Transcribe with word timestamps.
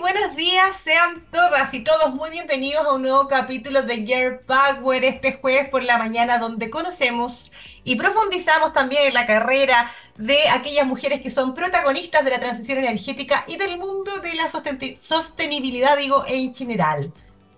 Buenos 0.00 0.36
días, 0.36 0.76
sean 0.76 1.26
todas 1.30 1.74
y 1.74 1.80
todos 1.80 2.14
muy 2.14 2.30
bienvenidos 2.30 2.86
a 2.86 2.92
un 2.92 3.02
nuevo 3.02 3.28
capítulo 3.28 3.82
de 3.82 4.06
Gear 4.06 4.40
Power 4.40 5.04
este 5.04 5.34
jueves 5.34 5.68
por 5.68 5.82
la 5.82 5.98
mañana 5.98 6.38
donde 6.38 6.70
conocemos 6.70 7.52
y 7.84 7.96
profundizamos 7.96 8.72
también 8.72 9.08
en 9.08 9.14
la 9.14 9.26
carrera 9.26 9.90
de 10.16 10.48
aquellas 10.48 10.86
mujeres 10.86 11.20
que 11.20 11.28
son 11.28 11.54
protagonistas 11.54 12.24
de 12.24 12.30
la 12.30 12.40
transición 12.40 12.78
energética 12.78 13.44
y 13.46 13.56
del 13.56 13.76
mundo 13.76 14.18
de 14.20 14.34
la 14.34 14.48
sostenibilidad, 14.48 15.98
digo, 15.98 16.24
en 16.26 16.54
general. 16.54 17.12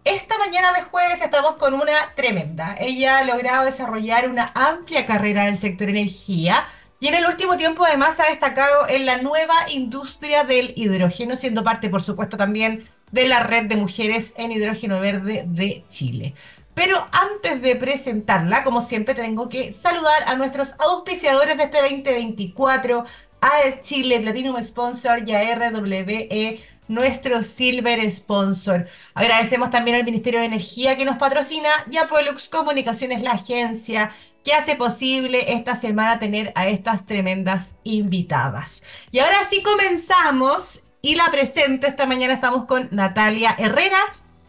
Esta 0.04 0.36
mañana 0.36 0.72
de 0.72 0.82
jueves 0.82 1.22
estamos 1.22 1.54
con 1.54 1.74
una 1.74 2.14
tremenda. 2.16 2.74
Ella 2.78 3.18
ha 3.18 3.24
logrado 3.24 3.64
desarrollar 3.64 4.28
una 4.28 4.50
amplia 4.54 5.06
carrera 5.06 5.44
en 5.44 5.52
el 5.52 5.58
sector 5.58 5.88
energía 5.88 6.66
y 7.04 7.08
en 7.08 7.16
el 7.16 7.26
último 7.26 7.58
tiempo 7.58 7.84
además 7.84 8.18
ha 8.18 8.30
destacado 8.30 8.88
en 8.88 9.04
la 9.04 9.20
nueva 9.20 9.52
industria 9.68 10.44
del 10.44 10.72
hidrógeno, 10.74 11.36
siendo 11.36 11.62
parte, 11.62 11.90
por 11.90 12.00
supuesto, 12.00 12.38
también 12.38 12.88
de 13.12 13.28
la 13.28 13.42
red 13.42 13.66
de 13.66 13.76
mujeres 13.76 14.32
en 14.38 14.52
hidrógeno 14.52 15.00
verde 15.00 15.44
de 15.46 15.84
Chile. 15.88 16.34
Pero 16.72 17.06
antes 17.12 17.60
de 17.60 17.76
presentarla, 17.76 18.64
como 18.64 18.80
siempre, 18.80 19.14
tengo 19.14 19.50
que 19.50 19.74
saludar 19.74 20.22
a 20.24 20.34
nuestros 20.36 20.76
auspiciadores 20.78 21.58
de 21.58 21.64
este 21.64 21.82
2024, 21.82 23.04
a 23.42 23.80
Chile 23.82 24.20
Platinum 24.20 24.56
Sponsor 24.62 25.28
y 25.28 25.34
a 25.34 25.54
RWE, 25.56 26.58
nuestro 26.88 27.42
Silver 27.42 28.10
Sponsor. 28.10 28.88
Agradecemos 29.12 29.68
también 29.68 29.98
al 29.98 30.04
Ministerio 30.04 30.40
de 30.40 30.46
Energía 30.46 30.96
que 30.96 31.04
nos 31.04 31.18
patrocina 31.18 31.68
y 31.90 31.98
a 31.98 32.08
Pollux 32.08 32.48
Comunicaciones, 32.48 33.20
la 33.20 33.32
agencia 33.32 34.10
que 34.44 34.52
hace 34.52 34.76
posible 34.76 35.54
esta 35.54 35.74
semana 35.74 36.18
tener 36.18 36.52
a 36.54 36.68
estas 36.68 37.06
tremendas 37.06 37.78
invitadas. 37.82 38.84
Y 39.10 39.18
ahora 39.18 39.38
sí 39.48 39.62
comenzamos 39.62 40.88
y 41.00 41.14
la 41.16 41.30
presento. 41.30 41.86
Esta 41.86 42.06
mañana 42.06 42.34
estamos 42.34 42.66
con 42.66 42.88
Natalia 42.90 43.56
Herrera, 43.58 43.98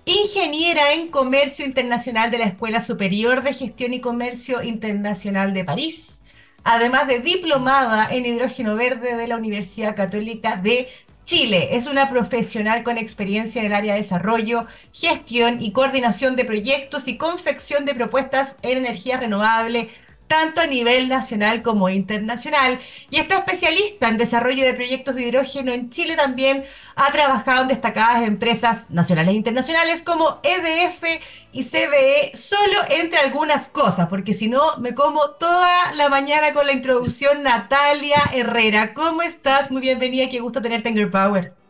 ingeniera 0.03 0.93
en 0.93 1.07
Comercio 1.07 1.65
Internacional 1.65 2.29
de 2.29 2.39
la 2.39 2.45
Escuela 2.45 2.81
Superior 2.81 3.41
de 3.41 3.53
Gestión 3.53 3.93
y 3.93 4.01
Comercio 4.01 4.61
Internacional 4.61 5.53
de 5.53 5.63
París, 5.63 6.21
además 6.63 7.07
de 7.07 7.19
diplomada 7.19 8.07
en 8.09 8.25
hidrógeno 8.25 8.75
verde 8.75 9.15
de 9.15 9.27
la 9.27 9.37
Universidad 9.37 9.95
Católica 9.95 10.57
de 10.57 10.89
Chile. 11.25 11.75
Es 11.75 11.87
una 11.87 12.07
profesional 12.07 12.83
con 12.83 12.99
experiencia 12.99 13.59
en 13.59 13.65
el 13.65 13.73
área 13.73 13.93
de 13.93 14.01
desarrollo, 14.01 14.67
gestión 14.93 15.61
y 15.61 15.71
coordinación 15.71 16.35
de 16.35 16.45
proyectos 16.45 17.07
y 17.07 17.17
confección 17.17 17.85
de 17.85 17.95
propuestas 17.95 18.57
en 18.61 18.77
energía 18.77 19.17
renovable 19.17 19.89
tanto 20.27 20.61
a 20.61 20.67
nivel 20.67 21.07
nacional 21.09 21.61
como 21.61 21.89
internacional. 21.89 22.79
Y 23.09 23.17
esta 23.17 23.37
especialista 23.37 24.09
en 24.09 24.17
desarrollo 24.17 24.65
de 24.65 24.73
proyectos 24.73 25.15
de 25.15 25.23
hidrógeno 25.27 25.71
en 25.71 25.89
Chile 25.89 26.15
también 26.15 26.63
ha 26.95 27.11
trabajado 27.11 27.63
en 27.63 27.67
destacadas 27.67 28.23
empresas 28.23 28.89
nacionales 28.89 29.33
e 29.33 29.37
internacionales 29.37 30.01
como 30.01 30.39
EDF 30.43 31.03
y 31.51 31.63
CBE, 31.63 32.35
solo 32.35 32.79
entre 32.89 33.19
algunas 33.19 33.67
cosas, 33.67 34.07
porque 34.09 34.33
si 34.33 34.47
no 34.47 34.77
me 34.77 34.93
como 34.93 35.31
toda 35.31 35.93
la 35.95 36.09
mañana 36.09 36.53
con 36.53 36.65
la 36.65 36.73
introducción 36.73 37.43
Natalia 37.43 38.21
Herrera. 38.33 38.93
¿Cómo 38.93 39.21
estás? 39.21 39.71
Muy 39.71 39.81
bienvenida, 39.81 40.29
qué 40.29 40.39
gusto 40.39 40.61
tenerte 40.61 40.89
en 40.89 40.95
Girl 40.95 41.11
Power. 41.11 41.64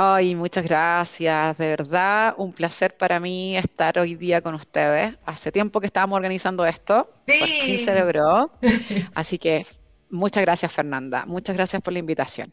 Ay, 0.00 0.36
muchas 0.36 0.64
gracias. 0.64 1.58
De 1.58 1.70
verdad, 1.70 2.32
un 2.38 2.52
placer 2.52 2.96
para 2.96 3.18
mí 3.18 3.56
estar 3.56 3.98
hoy 3.98 4.14
día 4.14 4.40
con 4.40 4.54
ustedes. 4.54 5.16
Hace 5.26 5.50
tiempo 5.50 5.80
que 5.80 5.86
estábamos 5.86 6.16
organizando 6.16 6.64
esto. 6.64 7.10
Sí. 7.26 7.38
Por 7.40 7.48
fin 7.48 7.78
se 7.80 7.98
logró. 7.98 8.52
Así 9.14 9.38
que 9.38 9.66
muchas 10.08 10.44
gracias, 10.44 10.70
Fernanda. 10.70 11.24
Muchas 11.26 11.56
gracias 11.56 11.82
por 11.82 11.92
la 11.92 11.98
invitación. 11.98 12.52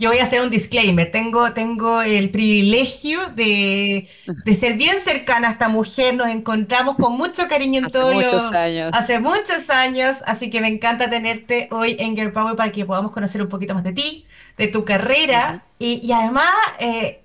Yo 0.00 0.08
voy 0.08 0.18
a 0.18 0.22
hacer 0.22 0.40
un 0.40 0.48
disclaimer. 0.48 1.10
Tengo, 1.10 1.52
tengo 1.52 2.00
el 2.00 2.30
privilegio 2.30 3.20
de, 3.36 4.08
de, 4.46 4.54
ser 4.54 4.78
bien 4.78 4.98
cercana 4.98 5.48
a 5.48 5.50
esta 5.50 5.68
mujer. 5.68 6.14
Nos 6.14 6.28
encontramos 6.28 6.96
con 6.96 7.18
mucho 7.18 7.46
cariño 7.48 7.80
en 7.80 7.84
hace 7.84 7.98
Hace 7.98 8.14
muchos 8.14 8.52
años. 8.52 8.94
Hace 8.94 9.18
muchos 9.20 9.68
años. 9.68 10.16
Así 10.24 10.48
que 10.48 10.62
me 10.62 10.68
encanta 10.68 11.10
tenerte 11.10 11.68
hoy 11.70 11.96
en 11.98 12.16
Girl 12.16 12.32
Power 12.32 12.56
para 12.56 12.72
que 12.72 12.86
podamos 12.86 13.12
conocer 13.12 13.42
un 13.42 13.50
poquito 13.50 13.74
más 13.74 13.84
de 13.84 13.92
ti, 13.92 14.24
de 14.56 14.68
tu 14.68 14.86
carrera 14.86 15.66
y, 15.78 16.10
además, 16.12 16.48
eh, 16.78 17.20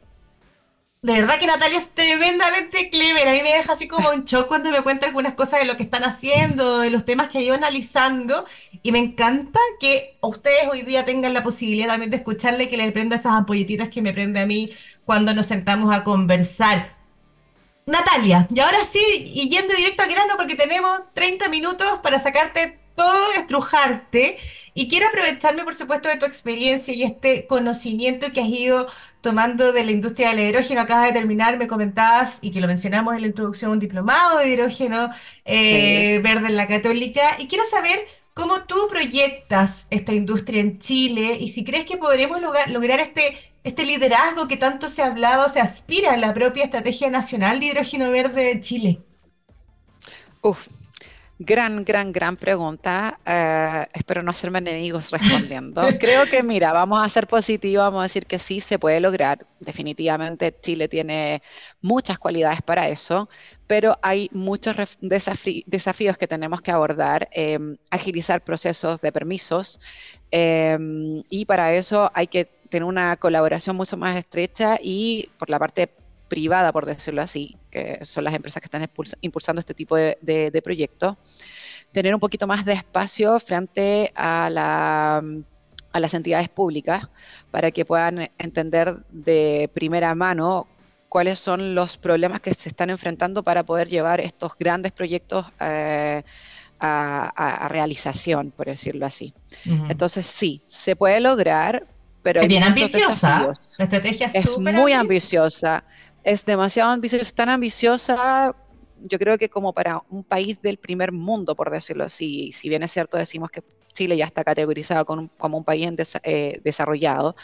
de 1.06 1.22
verdad 1.22 1.40
que 1.40 1.46
Natalia 1.46 1.78
es 1.78 1.90
tremendamente 1.92 2.90
clever. 2.90 3.28
A 3.28 3.32
mí 3.32 3.42
me 3.44 3.54
deja 3.54 3.74
así 3.74 3.88
como 3.88 4.12
en 4.12 4.26
shock 4.26 4.48
cuando 4.48 4.72
me 4.72 4.82
cuenta 4.82 5.06
algunas 5.06 5.36
cosas 5.36 5.60
de 5.60 5.68
lo 5.68 5.78
que 5.78 5.84
están 5.84 6.04
haciendo, 6.04 6.80
de 6.80 6.90
los 6.90 7.06
temas 7.06 7.30
que 7.30 7.38
ha 7.38 7.42
ido 7.42 7.54
analizando. 7.54 8.48
Y 8.82 8.92
me 8.92 8.98
encanta 8.98 9.60
que 9.80 10.18
ustedes 10.22 10.68
hoy 10.68 10.82
día 10.82 11.06
tengan 11.06 11.36
la 11.36 11.44
posibilidad 11.44 11.90
también 11.90 12.10
de 12.10 12.18
escucharle 12.18 12.64
y 12.64 12.70
que 12.70 12.78
le 12.78 12.92
prenda 12.92 13.18
esas 13.18 13.34
ampolletitas 13.34 13.90
que 13.90 14.02
me 14.02 14.14
prende 14.14 14.40
a 14.40 14.48
mí 14.48 14.72
cuando 15.06 15.36
nos 15.36 15.46
sentamos 15.46 15.94
a 15.94 16.04
conversar. 16.04 16.96
Natalia, 17.86 18.48
y 18.52 18.60
ahora 18.60 18.80
sí, 18.84 19.32
y 19.36 19.48
yendo 19.48 19.76
directo 19.76 20.02
al 20.02 20.10
grano 20.10 20.34
porque 20.38 20.56
tenemos 20.56 21.02
30 21.14 21.50
minutos 21.50 22.00
para 22.02 22.20
sacarte 22.20 22.80
todo, 22.96 23.34
estrujarte. 23.34 24.38
Y 24.74 24.88
quiero 24.88 25.08
aprovecharme, 25.08 25.64
por 25.64 25.76
supuesto, 25.76 26.10
de 26.10 26.18
tu 26.18 26.26
experiencia 26.26 26.96
y 26.96 27.04
este 27.04 27.46
conocimiento 27.46 28.34
que 28.34 28.42
has 28.42 28.48
ido 28.48 28.88
tomando 29.26 29.74
de 29.74 29.84
la 29.84 29.92
industria 29.92 30.30
del 30.30 30.40
hidrógeno. 30.40 30.82
Acabas 30.82 31.08
de 31.08 31.14
terminar, 31.14 31.58
me 31.58 31.66
comentabas, 31.66 32.38
y 32.44 32.52
que 32.52 32.62
lo 32.62 32.68
mencionamos 32.68 33.16
en 33.16 33.22
la 33.22 33.28
introducción, 33.28 33.72
un 33.72 33.80
diplomado 33.80 34.38
de 34.38 34.50
hidrógeno 34.50 35.10
eh, 35.46 36.20
verde 36.24 36.46
en 36.46 36.56
la 36.56 36.68
Católica. 36.68 37.22
Y 37.40 37.48
quiero 37.48 37.66
saber 37.66 38.06
cómo 38.36 38.66
tú 38.66 38.76
proyectas 38.88 39.88
esta 39.90 40.14
industria 40.14 40.62
en 40.62 40.78
Chile 40.78 41.38
y 41.40 41.50
si 41.50 41.64
crees 41.64 41.88
que 41.88 41.98
podremos 41.98 42.40
lograr, 42.40 42.70
lograr 42.70 43.00
este, 43.00 43.36
este 43.64 43.84
liderazgo 43.84 44.48
que 44.48 44.58
tanto 44.58 44.90
se 44.90 45.02
ha 45.02 45.08
hablado, 45.08 45.50
se 45.50 45.60
aspira 45.60 46.14
a 46.14 46.18
la 46.18 46.32
propia 46.36 46.66
Estrategia 46.66 47.10
Nacional 47.10 47.60
de 47.60 47.66
Hidrógeno 47.66 48.12
Verde 48.12 48.44
de 48.44 48.62
Chile. 48.62 49.00
Uf, 50.42 50.68
Gran, 51.38 51.84
gran, 51.84 52.14
gran 52.14 52.38
pregunta. 52.38 53.20
Eh, 53.26 53.86
espero 53.94 54.24
no 54.24 54.32
hacerme 54.32 54.60
enemigos 54.60 55.12
respondiendo. 55.12 55.82
Creo 56.00 56.26
que, 56.30 56.42
mira, 56.44 56.72
vamos 56.72 57.04
a 57.04 57.10
ser 57.10 57.28
positivos, 57.28 57.84
vamos 57.84 58.00
a 58.00 58.04
decir 58.04 58.26
que 58.26 58.40
sí 58.40 58.62
se 58.62 58.80
puede 58.80 59.02
lograr. 59.02 59.46
Definitivamente 59.60 60.58
Chile 60.62 60.88
tiene 60.88 61.42
muchas 61.82 62.20
cualidades 62.20 62.62
para 62.62 62.88
eso, 62.88 63.28
pero 63.68 64.00
hay 64.02 64.30
muchos 64.32 64.76
desafíos 65.02 66.18
que 66.18 66.28
tenemos 66.28 66.62
que 66.62 66.72
abordar, 66.72 67.28
em, 67.34 67.76
agilizar 67.92 68.42
procesos 68.42 69.02
de 69.02 69.12
permisos 69.12 69.82
em, 70.32 71.22
y 71.30 71.46
para 71.46 71.74
eso 71.74 72.12
hay 72.14 72.28
que 72.28 72.46
tener 72.70 72.86
una 72.86 73.18
colaboración 73.18 73.76
mucho 73.76 73.98
más 73.98 74.18
estrecha 74.18 74.80
y 74.82 75.30
por 75.38 75.50
la 75.50 75.60
parte 75.60 75.90
privada, 76.30 76.72
por 76.72 76.86
decirlo 76.86 77.22
así, 77.22 77.58
que 77.76 78.06
son 78.06 78.24
las 78.24 78.34
empresas 78.34 78.62
que 78.62 78.68
están 78.68 78.88
impulsando 79.22 79.60
este 79.60 79.74
tipo 79.74 79.98
de, 79.98 80.62
proyectos, 80.64 81.18
tener 81.92 82.14
un 82.14 82.22
poquito 82.22 82.48
más 82.48 82.64
de 82.64 82.74
espacio 82.74 83.38
frente 83.40 84.14
a, 84.16 84.50
la, 84.50 85.22
a 85.92 86.00
las 86.00 86.14
entidades 86.14 86.48
públicas 86.48 87.10
para 87.52 87.72
que 87.72 87.84
puedan 87.84 88.30
entender 88.38 88.96
de 89.10 89.70
primera 89.74 90.16
mano 90.16 90.68
cuáles 91.10 91.38
son 91.38 91.76
los 91.76 91.98
problemas 91.98 92.40
que 92.40 92.54
se 92.54 92.70
están 92.70 92.90
enfrentando 92.90 93.44
para 93.44 93.64
poder 93.64 93.90
llevar 93.90 94.22
estos 94.22 94.54
grandes 94.58 94.94
proyectos 94.94 95.46
eh, 95.60 96.24
a, 96.80 97.68
realización, 97.70 98.52
por 98.52 98.68
decirlo 98.68 99.06
así. 99.06 99.34
Entonces, 99.90 100.26
sí, 100.26 100.62
se 100.66 100.96
puede 100.96 101.20
lograr, 101.20 101.88
pero... 102.22 102.42
Es 102.42 102.48
bien 102.48 102.64
ambiciosa. 102.64 103.52
La 103.78 103.86
estrategia 103.86 104.28
es, 104.28 104.36
es 104.36 104.58
muy 104.58 104.94
ambiciosa 104.94 105.84
es 106.26 106.44
demasiado 106.46 106.92
ambiciosa, 106.92 107.36
tan 107.36 107.50
ambiciosa, 107.50 108.56
yo 109.00 109.20
creo 109.20 109.38
que 109.38 109.50
como 109.50 109.74
para 109.74 110.02
un 110.10 110.24
país 110.24 110.62
del 110.62 110.78
primer 110.78 111.12
mundo, 111.12 111.56
por 111.56 111.70
decirlo 111.72 112.04
así, 112.04 112.52
si 112.52 112.68
bien 112.68 112.84
es 112.84 112.92
cierto 112.92 113.18
decimos 113.18 113.52
que 113.52 113.64
Chile 113.94 114.18
ya 114.18 114.26
está 114.26 114.44
categorizado 114.44 115.06
como 115.06 115.58
un 115.58 115.64
país 115.64 115.90
eh, 116.24 116.60
desarrollado. 116.64 117.36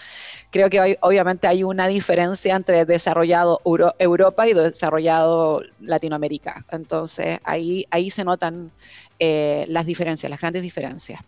Creo 0.52 0.70
que 0.70 0.98
obviamente 1.02 1.48
hay 1.48 1.64
una 1.64 1.88
diferencia 1.88 2.56
entre 2.56 2.86
desarrollado 2.86 3.62
Europa 4.00 4.48
y 4.50 4.54
desarrollado 4.54 5.62
Latinoamérica. 5.80 6.66
Entonces 6.72 7.40
ahí, 7.44 7.86
ahí 7.90 8.10
se 8.10 8.26
notan 8.26 8.72
eh, 9.18 9.66
las 9.70 9.86
diferencias, 9.86 10.30
las 10.30 10.42
grandes 10.42 10.62
diferencias. 10.62 11.22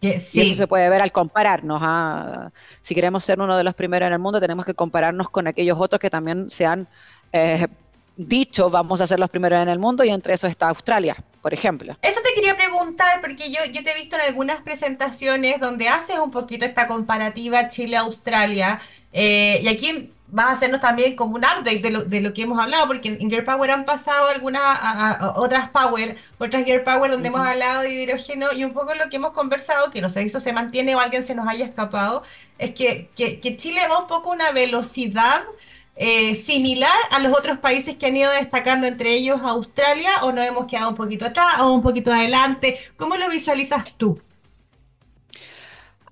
Y 0.00 0.40
eso 0.40 0.54
se 0.54 0.66
puede 0.66 0.88
ver 0.88 1.02
al 1.02 1.12
compararnos. 1.12 1.80
¿ah? 1.82 2.50
Si 2.80 2.94
queremos 2.94 3.24
ser 3.24 3.38
uno 3.40 3.56
de 3.56 3.64
los 3.64 3.74
primeros 3.74 4.06
en 4.06 4.14
el 4.14 4.18
mundo, 4.18 4.40
tenemos 4.40 4.64
que 4.64 4.74
compararnos 4.74 5.28
con 5.28 5.46
aquellos 5.46 5.78
otros 5.78 6.00
que 6.00 6.08
también 6.08 6.48
se 6.48 6.66
han 6.66 6.88
eh, 7.32 7.66
dicho 8.16 8.68
vamos 8.70 9.00
a 9.00 9.06
ser 9.06 9.18
los 9.18 9.30
primeros 9.30 9.62
en 9.62 9.68
el 9.68 9.78
mundo 9.78 10.04
y 10.04 10.10
entre 10.10 10.34
esos 10.34 10.50
está 10.50 10.68
Australia, 10.68 11.16
por 11.42 11.54
ejemplo. 11.54 11.96
Eso 12.02 12.20
te 12.22 12.34
quería 12.34 12.56
preguntar 12.56 13.20
porque 13.20 13.50
yo, 13.50 13.60
yo 13.72 13.82
te 13.82 13.92
he 13.92 13.94
visto 13.94 14.16
en 14.16 14.22
algunas 14.22 14.62
presentaciones 14.62 15.60
donde 15.60 15.88
haces 15.88 16.18
un 16.18 16.30
poquito 16.30 16.64
esta 16.64 16.86
comparativa 16.86 17.68
Chile-Australia. 17.68 18.80
Eh, 19.12 19.60
y 19.62 19.68
aquí 19.68 20.12
vas 20.30 20.46
a 20.46 20.52
hacernos 20.52 20.80
también 20.80 21.16
como 21.16 21.36
un 21.36 21.44
update 21.44 21.80
de 21.80 21.90
lo, 21.90 22.04
de 22.04 22.20
lo 22.20 22.32
que 22.32 22.42
hemos 22.42 22.58
hablado, 22.58 22.86
porque 22.86 23.18
en, 23.20 23.30
Gear 23.30 23.44
Power 23.44 23.70
han 23.70 23.84
pasado 23.84 24.28
algunas 24.28 24.62
otras 25.36 25.70
Power, 25.70 26.16
otras 26.38 26.64
Gear 26.64 26.84
Power 26.84 27.10
donde 27.10 27.28
hemos 27.28 27.46
hablado 27.46 27.82
de 27.82 27.90
hidrógeno 27.90 28.46
y 28.54 28.64
un 28.64 28.72
poco 28.72 28.94
lo 28.94 29.08
que 29.10 29.16
hemos 29.16 29.32
conversado, 29.32 29.90
que 29.90 30.00
no 30.00 30.10
sé 30.10 30.22
si 30.22 30.28
eso 30.28 30.40
se 30.40 30.52
mantiene 30.52 30.94
o 30.94 31.00
alguien 31.00 31.24
se 31.24 31.34
nos 31.34 31.48
haya 31.48 31.64
escapado, 31.64 32.22
es 32.58 32.72
que, 32.72 33.10
que, 33.16 33.40
que 33.40 33.56
Chile 33.56 33.80
va 33.88 34.00
un 34.00 34.06
poco 34.06 34.30
a 34.30 34.34
una 34.34 34.50
velocidad 34.52 35.42
eh, 35.96 36.34
similar 36.34 36.96
a 37.10 37.18
los 37.18 37.36
otros 37.36 37.58
países 37.58 37.96
que 37.96 38.06
han 38.06 38.16
ido 38.16 38.30
destacando, 38.32 38.86
entre 38.86 39.12
ellos 39.12 39.40
Australia, 39.42 40.10
o 40.22 40.32
nos 40.32 40.46
hemos 40.46 40.66
quedado 40.66 40.88
un 40.90 40.96
poquito 40.96 41.26
atrás 41.26 41.60
o 41.60 41.72
un 41.72 41.82
poquito 41.82 42.12
adelante. 42.12 42.78
¿Cómo 42.96 43.16
lo 43.16 43.28
visualizas 43.28 43.92
tú? 43.98 44.20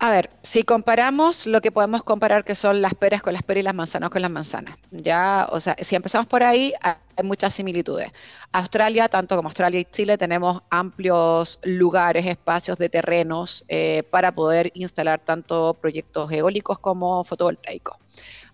A 0.00 0.12
ver, 0.12 0.30
si 0.44 0.62
comparamos 0.62 1.48
lo 1.48 1.60
que 1.60 1.72
podemos 1.72 2.04
comparar 2.04 2.44
que 2.44 2.54
son 2.54 2.80
las 2.80 2.94
peras 2.94 3.20
con 3.20 3.32
las 3.32 3.42
peras 3.42 3.62
y 3.62 3.64
las 3.64 3.74
manzanas 3.74 4.10
con 4.10 4.22
las 4.22 4.30
manzanas, 4.30 4.78
ya, 4.92 5.48
o 5.50 5.58
sea, 5.58 5.74
si 5.80 5.96
empezamos 5.96 6.28
por 6.28 6.44
ahí, 6.44 6.72
hay 6.82 7.24
muchas 7.24 7.52
similitudes. 7.52 8.12
Australia, 8.52 9.08
tanto 9.08 9.34
como 9.34 9.48
Australia 9.48 9.80
y 9.80 9.84
Chile, 9.86 10.16
tenemos 10.16 10.62
amplios 10.70 11.58
lugares, 11.64 12.26
espacios 12.26 12.78
de 12.78 12.88
terrenos 12.88 13.64
eh, 13.66 14.04
para 14.08 14.32
poder 14.32 14.70
instalar 14.74 15.18
tanto 15.18 15.74
proyectos 15.74 16.30
eólicos 16.30 16.78
como 16.78 17.24
fotovoltaicos. 17.24 17.96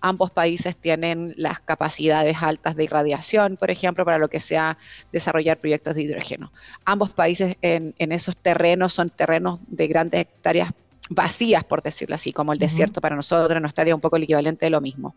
Ambos 0.00 0.30
países 0.30 0.78
tienen 0.78 1.34
las 1.36 1.60
capacidades 1.60 2.42
altas 2.42 2.74
de 2.74 2.84
irradiación, 2.84 3.58
por 3.58 3.70
ejemplo, 3.70 4.06
para 4.06 4.16
lo 4.16 4.28
que 4.28 4.40
sea 4.40 4.78
desarrollar 5.12 5.58
proyectos 5.58 5.94
de 5.94 6.02
hidrógeno. 6.04 6.52
Ambos 6.86 7.10
países 7.10 7.56
en, 7.60 7.94
en 7.98 8.12
esos 8.12 8.34
terrenos 8.38 8.94
son 8.94 9.10
terrenos 9.10 9.60
de 9.66 9.86
grandes 9.88 10.20
hectáreas 10.20 10.72
vacías, 11.10 11.64
por 11.64 11.82
decirlo 11.82 12.14
así, 12.14 12.32
como 12.32 12.52
el 12.52 12.58
desierto 12.58 13.00
para 13.00 13.16
nosotros, 13.16 13.60
no 13.60 13.68
estaría 13.68 13.94
un 13.94 14.00
poco 14.00 14.16
el 14.16 14.22
equivalente 14.22 14.66
de 14.66 14.70
lo 14.70 14.80
mismo. 14.80 15.14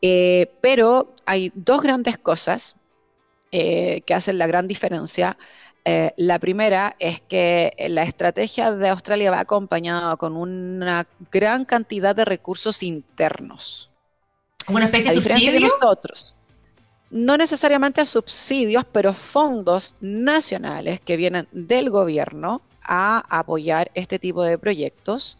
Eh, 0.00 0.52
pero 0.60 1.14
hay 1.26 1.52
dos 1.54 1.82
grandes 1.82 2.18
cosas 2.18 2.76
eh, 3.50 4.02
que 4.06 4.14
hacen 4.14 4.38
la 4.38 4.46
gran 4.46 4.68
diferencia. 4.68 5.36
Eh, 5.84 6.12
la 6.16 6.38
primera 6.38 6.94
es 6.98 7.20
que 7.20 7.74
la 7.88 8.02
estrategia 8.04 8.72
de 8.72 8.88
Australia 8.88 9.30
va 9.30 9.40
acompañada 9.40 10.16
con 10.16 10.36
una 10.36 11.06
gran 11.32 11.64
cantidad 11.64 12.14
de 12.14 12.24
recursos 12.24 12.82
internos. 12.82 13.90
¿Como 14.66 14.76
una 14.76 14.86
especie 14.86 15.10
de 15.10 15.16
diferencia 15.16 15.52
subsidio? 15.52 15.68
de 15.68 15.74
nosotros. 15.80 16.36
No 17.10 17.36
necesariamente 17.36 18.06
subsidios, 18.06 18.84
pero 18.84 19.12
fondos 19.12 19.96
nacionales 20.00 21.00
que 21.00 21.16
vienen 21.16 21.48
del 21.50 21.90
gobierno 21.90 22.62
a 22.84 23.22
apoyar 23.28 23.90
este 23.94 24.18
tipo 24.18 24.42
de 24.42 24.58
proyectos, 24.58 25.38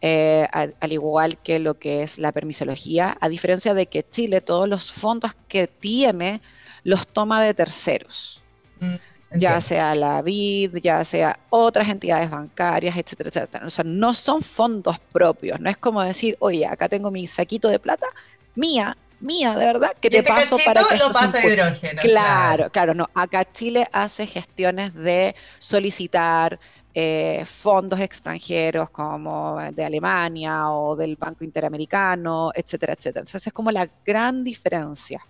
eh, 0.00 0.46
al, 0.52 0.92
igual 0.92 1.38
que 1.38 1.58
lo 1.58 1.78
que 1.78 2.02
es 2.02 2.18
la 2.18 2.32
permisología, 2.32 3.16
a 3.20 3.28
diferencia 3.28 3.74
de 3.74 3.86
que 3.86 4.08
Chile 4.08 4.40
todos 4.40 4.68
los 4.68 4.92
fondos 4.92 5.32
que 5.48 5.66
tiene 5.66 6.42
los 6.82 7.06
toma 7.06 7.42
de 7.42 7.54
terceros. 7.54 8.42
Mm, 8.80 8.94
ya 9.36 9.60
sea 9.60 9.94
la 9.94 10.22
BID, 10.22 10.76
ya 10.82 11.02
sea 11.04 11.40
otras 11.50 11.88
entidades 11.88 12.30
bancarias, 12.30 12.96
etcétera, 12.96 13.30
etcétera. 13.30 13.66
O 13.66 13.70
sea, 13.70 13.84
no 13.84 14.14
son 14.14 14.42
fondos 14.42 14.98
propios, 15.12 15.58
no 15.60 15.70
es 15.70 15.76
como 15.76 16.02
decir, 16.02 16.36
oye, 16.38 16.66
acá 16.66 16.88
tengo 16.88 17.10
mi 17.10 17.26
saquito 17.26 17.68
de 17.68 17.78
plata, 17.78 18.06
mía, 18.54 18.96
mía, 19.20 19.54
de 19.54 19.66
verdad, 19.66 19.92
que 20.00 20.10
te 20.10 20.18
este 20.18 20.30
paso 20.30 20.56
para 20.64 20.82
que 20.84 20.96
lo 20.96 21.10
paso 21.10 21.38
hidrógeno. 21.38 22.02
Claro, 22.02 22.70
claro, 22.70 22.94
no. 22.94 23.08
Acá 23.14 23.50
Chile 23.50 23.86
hace 23.92 24.26
gestiones 24.26 24.94
de 24.94 25.34
solicitar 25.58 26.58
eh, 26.94 27.44
fondos 27.44 27.98
extranjeros 27.98 28.90
como 28.90 29.58
de 29.72 29.84
Alemania 29.84 30.70
o 30.70 30.94
del 30.94 31.16
Banco 31.16 31.42
Interamericano, 31.42 32.50
etcétera, 32.54 32.92
etcétera. 32.92 33.22
Entonces 33.22 33.46
es 33.46 33.52
como 33.52 33.70
la 33.70 33.88
gran 34.04 34.44
diferencia 34.44 35.20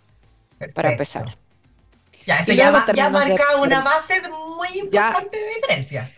para 0.75 0.93
empezar. 0.93 1.37
Ya, 2.27 2.39
eso 2.39 2.53
ya, 2.53 2.69
ha 2.69 2.73
marcado 3.11 3.63
una 3.63 3.81
base 3.81 4.21
muy 4.57 4.79
importante 4.79 5.39
de 5.39 5.55
diferencia. 5.55 6.11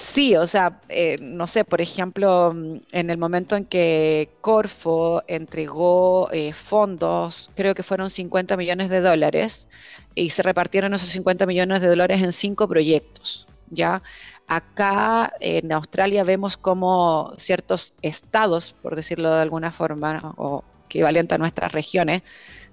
Sí, 0.00 0.36
o 0.36 0.46
sea, 0.46 0.80
eh, 0.88 1.16
no 1.20 1.48
sé, 1.48 1.64
por 1.64 1.80
ejemplo, 1.80 2.52
en 2.92 3.10
el 3.10 3.18
momento 3.18 3.56
en 3.56 3.64
que 3.64 4.30
Corfo 4.40 5.24
entregó 5.26 6.30
eh, 6.30 6.52
fondos, 6.52 7.50
creo 7.56 7.74
que 7.74 7.82
fueron 7.82 8.08
50 8.08 8.56
millones 8.56 8.90
de 8.90 9.00
dólares, 9.00 9.68
y 10.14 10.30
se 10.30 10.44
repartieron 10.44 10.94
esos 10.94 11.08
50 11.08 11.46
millones 11.46 11.80
de 11.80 11.88
dólares 11.88 12.22
en 12.22 12.32
cinco 12.32 12.68
proyectos, 12.68 13.48
¿ya? 13.70 14.00
Acá 14.46 15.32
en 15.40 15.72
Australia 15.72 16.22
vemos 16.22 16.56
como 16.56 17.32
ciertos 17.36 17.94
estados, 18.00 18.76
por 18.80 18.94
decirlo 18.94 19.34
de 19.34 19.42
alguna 19.42 19.72
forma, 19.72 20.32
o 20.36 20.62
equivalente 20.84 21.34
a 21.34 21.38
nuestras 21.38 21.72
regiones, 21.72 22.22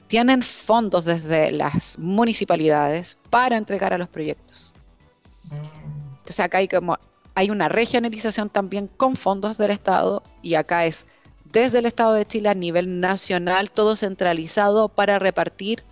tienen 0.05 0.43
fondos 0.43 1.05
desde 1.05 1.51
las 1.51 1.97
municipalidades 1.97 3.17
para 3.31 3.57
entregar 3.57 3.93
a 3.93 3.97
los 3.97 4.09
proyectos. 4.09 4.75
Entonces 6.19 6.39
acá 6.39 6.59
hay 6.59 6.67
como 6.67 6.97
hay 7.35 7.49
una 7.49 7.69
regionalización 7.69 8.49
también 8.49 8.87
con 8.87 9.15
fondos 9.15 9.57
del 9.57 9.71
Estado 9.71 10.23
y 10.41 10.55
acá 10.55 10.85
es 10.85 11.07
desde 11.43 11.79
el 11.79 11.85
Estado 11.85 12.13
de 12.13 12.25
Chile 12.25 12.49
a 12.49 12.53
nivel 12.53 12.99
nacional 12.99 13.71
todo 13.71 13.95
centralizado 13.95 14.89
para 14.89 15.19
repartir 15.19 15.83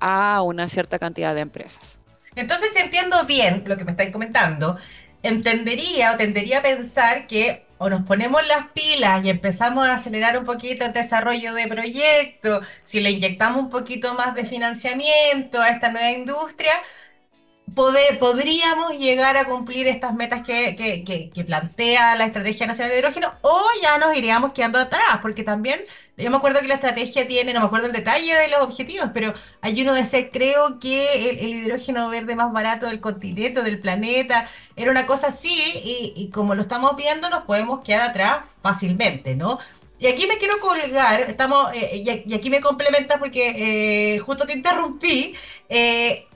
a 0.00 0.42
una 0.42 0.68
cierta 0.68 0.98
cantidad 0.98 1.34
de 1.34 1.40
empresas. 1.40 2.00
Entonces, 2.34 2.70
si 2.74 2.80
entiendo 2.80 3.24
bien 3.24 3.62
lo 3.66 3.76
que 3.76 3.84
me 3.84 3.92
están 3.92 4.10
comentando, 4.10 4.76
entendería 5.22 6.12
o 6.12 6.16
tendería 6.16 6.58
a 6.58 6.62
pensar 6.62 7.26
que 7.26 7.66
o 7.78 7.90
nos 7.90 8.02
ponemos 8.02 8.46
las 8.46 8.68
pilas 8.68 9.24
y 9.24 9.30
empezamos 9.30 9.86
a 9.86 9.94
acelerar 9.94 10.38
un 10.38 10.44
poquito 10.44 10.84
el 10.84 10.92
desarrollo 10.92 11.52
de 11.52 11.66
proyectos, 11.66 12.64
si 12.84 13.00
le 13.00 13.10
inyectamos 13.10 13.64
un 13.64 13.70
poquito 13.70 14.14
más 14.14 14.36
de 14.36 14.46
financiamiento 14.46 15.60
a 15.60 15.70
esta 15.70 15.90
nueva 15.90 16.12
industria, 16.12 16.72
podríamos 17.74 18.98
llegar 18.98 19.36
a 19.36 19.44
cumplir 19.44 19.86
estas 19.86 20.14
metas 20.14 20.42
que, 20.42 21.30
plantea 21.46 22.16
la 22.16 22.26
Estrategia 22.26 22.66
Nacional 22.66 22.92
de 22.92 22.98
Hidrógeno 22.98 23.32
o 23.42 23.62
ya 23.82 23.98
nos 23.98 24.16
iríamos 24.16 24.52
quedando 24.52 24.78
atrás, 24.78 25.18
porque 25.20 25.42
también 25.42 25.80
yo 26.16 26.30
me 26.30 26.36
acuerdo 26.36 26.60
que 26.60 26.68
la 26.68 26.74
estrategia 26.74 27.26
tiene, 27.26 27.52
no 27.52 27.60
me 27.60 27.66
acuerdo 27.66 27.86
el 27.86 27.92
detalle 27.92 28.34
de 28.34 28.48
los 28.48 28.60
objetivos, 28.60 29.10
pero 29.14 29.32
hay 29.60 29.80
uno 29.82 29.94
de 29.94 30.02
ese, 30.02 30.30
creo 30.30 30.78
que 30.78 31.30
el, 31.30 31.48
hidrógeno 31.48 32.08
verde 32.10 32.36
más 32.36 32.52
barato 32.52 32.86
del 32.86 33.00
continente, 33.00 33.62
del 33.62 33.80
planeta, 33.80 34.48
era 34.76 34.90
una 34.90 35.06
cosa 35.06 35.28
así 35.28 35.54
y, 36.16 36.30
como 36.30 36.54
lo 36.54 36.62
estamos 36.62 36.96
viendo 36.96 37.30
nos 37.30 37.44
podemos 37.44 37.80
quedar 37.82 38.10
atrás 38.10 38.44
fácilmente, 38.62 39.34
¿no? 39.36 39.58
Y 39.98 40.08
aquí 40.08 40.26
me 40.26 40.36
quiero 40.38 40.58
colgar, 40.58 41.20
estamos, 41.22 41.72
eh, 41.74 42.02
y, 42.26 42.34
aquí 42.34 42.50
me 42.50 42.60
complementa 42.60 43.18
porque 43.18 44.14
eh, 44.16 44.18
justo 44.18 44.44
te 44.46 44.52
interrumpí. 44.52 45.34
Eh, 45.68 46.26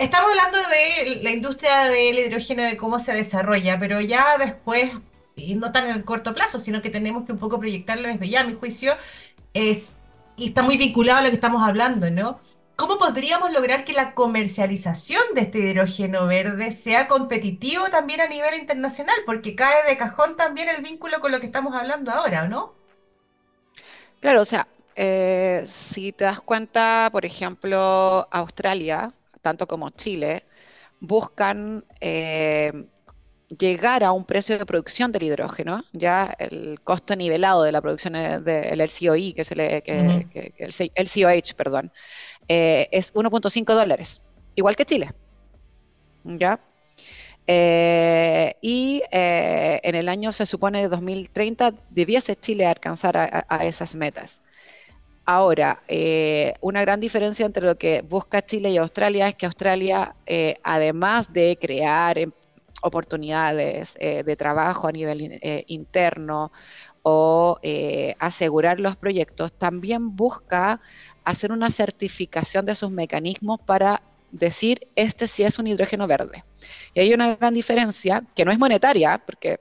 estamos 0.00 0.30
hablando 0.30 0.58
de 0.58 1.20
la 1.22 1.30
industria 1.30 1.84
del 1.84 2.18
hidrógeno, 2.18 2.62
de 2.62 2.76
cómo 2.76 2.98
se 2.98 3.12
desarrolla, 3.12 3.78
pero 3.78 4.00
ya 4.00 4.36
después, 4.38 4.92
y 5.36 5.54
no 5.54 5.72
tan 5.72 5.88
en 5.88 5.96
el 5.96 6.04
corto 6.04 6.34
plazo, 6.34 6.58
sino 6.58 6.82
que 6.82 6.90
tenemos 6.90 7.24
que 7.24 7.32
un 7.32 7.38
poco 7.38 7.58
proyectarlo 7.58 8.08
desde 8.08 8.28
ya, 8.28 8.40
a 8.40 8.44
mi 8.44 8.54
juicio, 8.54 8.92
es, 9.54 9.96
y 10.36 10.48
está 10.48 10.62
muy 10.62 10.76
vinculado 10.76 11.18
a 11.18 11.22
lo 11.22 11.28
que 11.28 11.36
estamos 11.36 11.62
hablando, 11.62 12.10
¿no? 12.10 12.40
¿Cómo 12.76 12.96
podríamos 12.96 13.50
lograr 13.52 13.84
que 13.84 13.92
la 13.92 14.14
comercialización 14.14 15.22
de 15.34 15.40
este 15.42 15.58
hidrógeno 15.58 16.28
verde 16.28 16.70
sea 16.70 17.08
competitivo 17.08 17.88
también 17.90 18.20
a 18.20 18.28
nivel 18.28 18.54
internacional? 18.54 19.16
Porque 19.26 19.56
cae 19.56 19.88
de 19.88 19.96
cajón 19.96 20.36
también 20.36 20.68
el 20.68 20.82
vínculo 20.82 21.20
con 21.20 21.32
lo 21.32 21.40
que 21.40 21.46
estamos 21.46 21.74
hablando 21.74 22.12
ahora, 22.12 22.46
¿no? 22.46 22.74
Claro, 24.20 24.42
o 24.42 24.44
sea, 24.44 24.68
eh, 24.94 25.64
si 25.66 26.12
te 26.12 26.24
das 26.24 26.40
cuenta, 26.40 27.08
por 27.10 27.24
ejemplo, 27.24 28.28
Australia, 28.30 29.12
tanto 29.48 29.66
como 29.66 29.88
Chile, 29.88 30.44
buscan 31.00 31.82
eh, 32.02 32.70
llegar 33.58 34.04
a 34.04 34.12
un 34.12 34.26
precio 34.26 34.58
de 34.58 34.66
producción 34.66 35.10
del 35.10 35.22
hidrógeno, 35.22 35.82
ya 35.94 36.34
el 36.38 36.82
costo 36.82 37.16
nivelado 37.16 37.62
de 37.62 37.72
la 37.72 37.80
producción 37.80 38.12
del 38.12 38.78
LCOI, 38.78 39.32
que 39.32 39.40
es 39.40 39.52
el, 39.52 39.60
el, 39.60 41.08
COH, 41.08 41.54
perdón, 41.56 41.90
eh, 42.46 42.88
es 42.92 43.14
1.5 43.14 43.64
dólares, 43.74 44.20
igual 44.54 44.76
que 44.76 44.84
Chile. 44.84 45.14
¿Ya? 46.24 46.60
Eh, 47.46 48.54
y 48.60 49.02
en 49.10 49.94
el 49.94 50.10
año, 50.10 50.30
se 50.32 50.44
supone, 50.44 50.82
de 50.82 50.88
2030, 50.88 51.72
debiese 51.88 52.36
Chile 52.36 52.66
alcanzar 52.66 53.16
a 53.16 53.64
esas 53.64 53.94
metas. 53.94 54.42
Ahora, 55.30 55.82
eh, 55.88 56.54
una 56.62 56.80
gran 56.80 57.00
diferencia 57.00 57.44
entre 57.44 57.66
lo 57.66 57.76
que 57.76 58.00
busca 58.00 58.40
Chile 58.40 58.70
y 58.70 58.78
Australia 58.78 59.28
es 59.28 59.34
que 59.34 59.44
Australia, 59.44 60.16
eh, 60.24 60.56
además 60.62 61.34
de 61.34 61.58
crear 61.60 62.16
em, 62.16 62.32
oportunidades 62.80 63.98
eh, 64.00 64.22
de 64.24 64.36
trabajo 64.36 64.88
a 64.88 64.92
nivel 64.92 65.38
interno 65.66 66.50
o 67.02 67.58
asegurar 68.18 68.80
los 68.80 68.96
proyectos, 68.96 69.52
también 69.52 70.16
busca 70.16 70.80
hacer 71.24 71.52
una 71.52 71.68
certificación 71.68 72.64
de 72.64 72.74
sus 72.74 72.90
mecanismos 72.90 73.60
para 73.66 74.02
decir 74.30 74.88
este 74.96 75.26
sí 75.28 75.42
es 75.42 75.58
un 75.58 75.66
hidrógeno 75.66 76.06
verde. 76.06 76.42
Y 76.94 77.00
hay 77.00 77.12
una 77.12 77.36
gran 77.36 77.52
diferencia 77.52 78.24
que 78.34 78.46
no 78.46 78.50
es 78.50 78.58
monetaria, 78.58 79.22
porque 79.26 79.60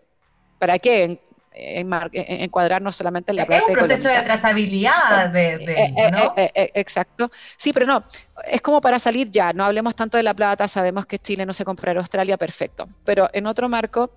¿para 0.59 0.79
qué 0.79 1.19
encuadrarnos 1.57 2.95
solamente 2.95 3.31
en 3.31 3.37
la 3.37 3.43
Es 3.43 3.63
un 3.67 3.73
proceso 3.73 4.09
de 4.09 4.21
trazabilidad, 4.21 5.29
de, 5.29 5.93
¿no? 6.11 6.33
exacto. 6.35 7.31
Sí, 7.55 7.73
pero 7.73 7.85
no, 7.85 8.03
es 8.45 8.61
como 8.61 8.81
para 8.81 8.99
salir 8.99 9.29
ya, 9.29 9.53
no 9.53 9.65
hablemos 9.65 9.95
tanto 9.95 10.17
de 10.17 10.23
la 10.23 10.33
plata, 10.33 10.67
sabemos 10.67 11.05
que 11.05 11.19
Chile 11.19 11.45
no 11.45 11.53
se 11.53 11.65
compra 11.65 11.91
en 11.91 11.97
Australia, 11.97 12.37
perfecto. 12.37 12.87
Pero 13.03 13.29
en 13.33 13.47
otro 13.47 13.69
marco, 13.69 14.11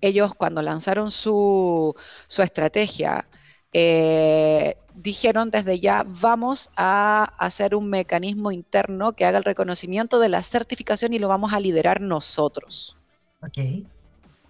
ellos 0.00 0.34
cuando 0.34 0.62
lanzaron 0.62 1.10
su, 1.10 1.94
su 2.26 2.42
estrategia, 2.42 3.26
eh, 3.72 4.76
dijeron 4.94 5.50
desde 5.50 5.78
ya 5.78 6.04
vamos 6.06 6.70
a 6.76 7.24
hacer 7.38 7.74
un 7.74 7.90
mecanismo 7.90 8.50
interno 8.50 9.12
que 9.12 9.24
haga 9.24 9.38
el 9.38 9.44
reconocimiento 9.44 10.18
de 10.18 10.28
la 10.28 10.42
certificación 10.42 11.12
y 11.12 11.18
lo 11.18 11.28
vamos 11.28 11.52
a 11.52 11.60
liderar 11.60 12.00
nosotros. 12.00 12.96
Ok. 13.42 13.86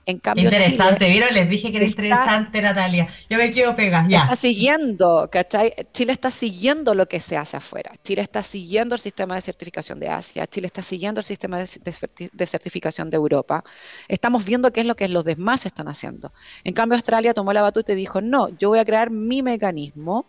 En 0.09 0.21
cambio, 0.21 0.45
interesante, 0.45 1.07
¿vieron? 1.11 1.35
Les 1.35 1.51
dije 1.51 1.71
que 1.71 1.77
era 1.77 1.85
interesante, 1.85 2.63
Natalia. 2.63 3.09
Yo 3.29 3.37
me 3.37 3.53
quedo 3.53 3.77
pegada, 3.77 4.09
ya. 4.09 4.21
Está 4.21 4.37
siguiendo, 4.37 5.29
¿cachai? 5.31 5.71
Chile 5.93 6.13
está 6.13 6.31
siguiendo 6.31 6.95
lo 6.95 7.07
que 7.07 7.21
se 7.21 7.37
hace 7.37 7.59
afuera. 7.59 7.93
Chile 8.03 8.23
está 8.23 8.43
siguiendo 8.43 8.95
el 8.95 9.03
sistema 9.03 9.35
de 9.35 9.43
certificación 9.43 10.01
de 10.01 10.09
Asia. 10.09 10.47
Chile 10.47 10.67
está 10.67 10.81
siguiendo 10.81 11.21
el 11.21 11.27
sistema 11.27 11.59
de, 11.59 12.47
certificación 12.47 13.11
de 13.11 13.19
Europa. 13.19 13.63
Estamos 14.09 14.47
viendo 14.47 14.73
qué 14.73 14.81
es 14.81 14.87
lo 14.87 14.97
que 14.97 15.09
los 15.09 15.27
demás 15.27 15.67
están 15.67 15.89
haciendo. 15.89 16.33
En 16.65 16.73
cambio, 16.73 16.97
Australia 16.97 17.35
tomó 17.35 17.53
la 17.53 17.61
batuta 17.61 17.93
y 17.93 17.97
dijo, 17.97 18.23
no, 18.23 18.49
yo 18.57 18.71
voy 18.71 18.79
a 18.79 18.87
crear 18.87 19.11
mi 19.11 19.43
mecanismo. 19.43 20.25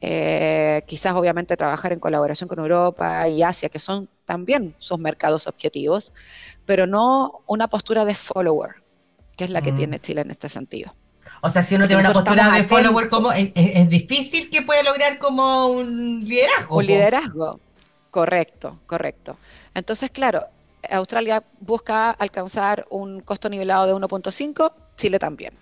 Eh, 0.00 0.82
quizás 0.88 1.14
obviamente 1.14 1.56
trabajar 1.56 1.92
en 1.92 2.00
colaboración 2.00 2.48
con 2.48 2.58
Europa 2.58 3.28
y 3.28 3.44
Asia, 3.44 3.68
que 3.68 3.78
son 3.78 4.08
también 4.24 4.74
sus 4.78 4.98
mercados 4.98 5.46
objetivos, 5.46 6.14
pero 6.66 6.88
no 6.88 7.44
una 7.46 7.68
postura 7.68 8.04
de 8.04 8.16
follower 8.16 8.83
que 9.36 9.44
es 9.44 9.50
la 9.50 9.62
que 9.62 9.72
mm. 9.72 9.76
tiene 9.76 9.98
Chile 9.98 10.20
en 10.22 10.30
este 10.30 10.48
sentido. 10.48 10.94
O 11.40 11.50
sea, 11.50 11.62
si 11.62 11.74
uno 11.74 11.86
tiene 11.86 12.00
una 12.00 12.12
postura 12.12 12.50
de 12.52 12.64
follower, 12.64 13.08
como, 13.10 13.30
es, 13.30 13.88
difícil 13.90 14.48
que 14.48 14.62
pueda 14.62 14.82
lograr 14.82 15.18
como 15.18 15.66
un 15.66 16.24
liderazgo. 16.24 16.76
Un 16.76 16.86
liderazgo, 16.86 17.60
correcto, 18.10 18.80
correcto. 18.86 19.36
Entonces, 19.74 20.10
claro, 20.10 20.46
Australia 20.90 21.42
busca 21.60 22.12
alcanzar 22.12 22.86
un 22.88 23.20
costo 23.20 23.50
nivelado 23.50 23.86
de 23.86 23.94
1.5, 23.94 24.72
Chile 24.96 25.18
también. 25.18 25.52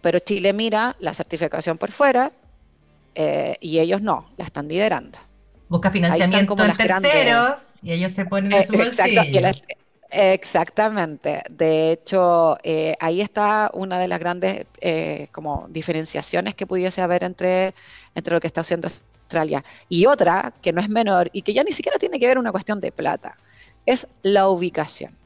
Pero 0.00 0.18
Chile 0.18 0.52
mira 0.52 0.96
la 0.98 1.14
certificación 1.14 1.78
por 1.78 1.92
fuera 1.92 2.32
eh, 3.14 3.54
y 3.60 3.78
ellos 3.78 4.02
no, 4.02 4.28
la 4.36 4.44
están 4.44 4.66
liderando. 4.66 5.18
Busca 5.68 5.90
financiamiento 5.92 6.54
de 6.56 6.72
terceros 6.72 7.76
y 7.80 7.92
ellos 7.92 8.12
se 8.12 8.24
ponen 8.24 8.50
de 8.50 8.58
eh, 8.58 8.66
su 8.66 8.72
bolsillo. 8.76 9.22
Exactamente. 10.12 11.42
De 11.50 11.90
hecho, 11.90 12.58
eh, 12.62 12.94
ahí 13.00 13.22
está 13.22 13.70
una 13.72 13.98
de 13.98 14.08
las 14.08 14.18
grandes 14.20 14.66
eh, 14.80 15.28
como 15.32 15.66
diferenciaciones 15.70 16.54
que 16.54 16.66
pudiese 16.66 17.00
haber 17.00 17.24
entre, 17.24 17.74
entre 18.14 18.34
lo 18.34 18.40
que 18.40 18.46
está 18.46 18.60
haciendo 18.60 18.88
Australia. 18.88 19.64
Y 19.88 20.04
otra, 20.04 20.52
que 20.60 20.72
no 20.72 20.82
es 20.82 20.90
menor 20.90 21.30
y 21.32 21.40
que 21.40 21.54
ya 21.54 21.64
ni 21.64 21.72
siquiera 21.72 21.98
tiene 21.98 22.20
que 22.20 22.26
ver 22.26 22.36
una 22.36 22.52
cuestión 22.52 22.78
de 22.78 22.92
plata, 22.92 23.38
es 23.86 24.06
la 24.22 24.48
ubicación. 24.48 25.16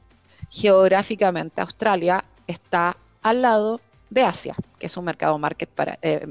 Geográficamente, 0.50 1.60
Australia 1.60 2.24
está 2.46 2.96
al 3.22 3.42
lado 3.42 3.80
de 4.08 4.22
Asia, 4.22 4.54
que 4.78 4.86
es 4.86 4.96
un 4.96 5.04
mercado 5.04 5.36
market 5.36 5.68
para, 5.68 5.98
eh, 6.00 6.24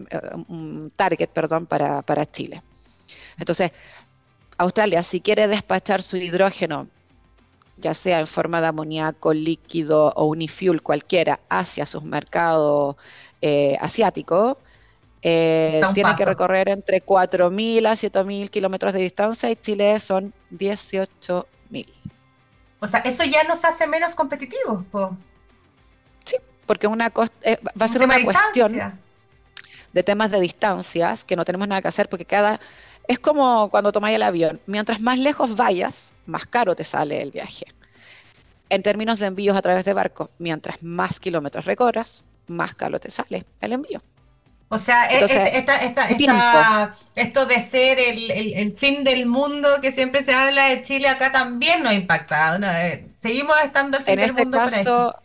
un 0.48 0.94
target 0.96 1.28
perdón, 1.28 1.66
para, 1.66 2.02
para 2.04 2.26
Chile. 2.26 2.62
Entonces, 3.38 3.74
Australia, 4.58 5.04
si 5.04 5.20
quiere 5.20 5.50
despachar 5.50 6.02
su 6.02 6.16
hidrógeno 6.16 6.88
ya 7.78 7.94
sea 7.94 8.20
en 8.20 8.28
forma 8.28 8.62
de 8.62 8.68
amoníaco 8.68 9.34
líquido 9.34 10.14
o 10.16 10.26
unifuel 10.26 10.82
cualquiera, 10.82 11.40
hacia 11.50 11.86
sus 11.86 12.04
mercados 12.04 12.96
eh, 13.42 13.78
asiáticos, 13.82 14.58
eh, 15.22 15.82
tiene 15.94 16.14
que 16.16 16.24
recorrer 16.24 16.70
entre 16.70 17.04
4.000 17.04 17.88
a 17.88 17.94
7.000 17.94 18.50
kilómetros 18.50 18.94
de 18.94 19.00
distancia 19.00 19.50
y 19.50 19.56
Chile 19.56 20.00
son 20.00 20.34
18.000. 20.52 21.88
O 22.80 22.88
sea, 22.88 23.00
eso 23.00 23.24
ya 23.24 23.44
nos 23.44 23.66
hace 23.66 23.88
menos 23.88 24.14
competitivos. 24.14 24.84
Sí, 26.24 26.38
porque 26.68 26.86
una 26.86 27.12
eh, 27.42 27.58
va 27.82 27.86
a 27.86 27.88
ser 27.88 28.04
una 28.04 28.24
cuestión 28.24 29.00
de 29.94 30.04
temas 30.04 30.30
de 30.30 30.40
distancias 30.40 31.24
que 31.24 31.36
no 31.36 31.44
tenemos 31.44 31.68
nada 31.68 31.82
que 31.82 31.88
hacer 31.88 32.08
porque 32.08 32.26
cada 32.26 32.60
es 33.08 33.20
como 33.20 33.70
cuando 33.70 33.92
tomáis 33.92 34.16
el 34.16 34.24
avión. 34.24 34.60
Mientras 34.66 35.00
más 35.00 35.18
lejos 35.18 35.56
vayas, 35.56 36.14
más 36.26 36.46
caro 36.46 36.76
te 36.76 36.84
sale 36.84 37.22
el 37.22 37.32
viaje. 37.32 37.66
En 38.70 38.82
términos 38.82 39.20
de 39.20 39.28
envíos 39.28 39.56
a 39.56 39.62
través 39.62 39.86
de 39.86 39.94
barco, 39.94 40.32
mientras 40.40 40.82
más 40.82 41.20
kilómetros 41.20 41.66
recorras, 41.66 42.24
más 42.48 42.74
caro 42.74 43.00
te 43.00 43.12
sale 43.12 43.46
el 43.62 43.74
envío. 43.74 44.02
O 44.70 44.80
sea, 44.80 45.06
e, 45.06 45.24
esto 47.16 47.46
de 47.46 47.64
ser 47.64 48.00
el, 48.00 48.76
fin 48.76 49.04
del 49.04 49.28
mundo 49.28 49.70
que 49.82 49.92
siempre 49.92 50.24
se 50.24 50.34
habla 50.34 50.66
de 50.66 50.82
Chile 50.82 51.08
acá 51.08 51.32
también 51.32 51.84
nos 51.84 51.94
impacta. 51.94 52.58
Eh, 52.90 53.08
seguimos 53.18 53.56
estando 53.64 54.00
el 54.00 54.04
fin 54.04 54.16
del 54.16 54.26
este 54.32 54.42
mundo. 54.42 54.58
Caso, 54.58 55.16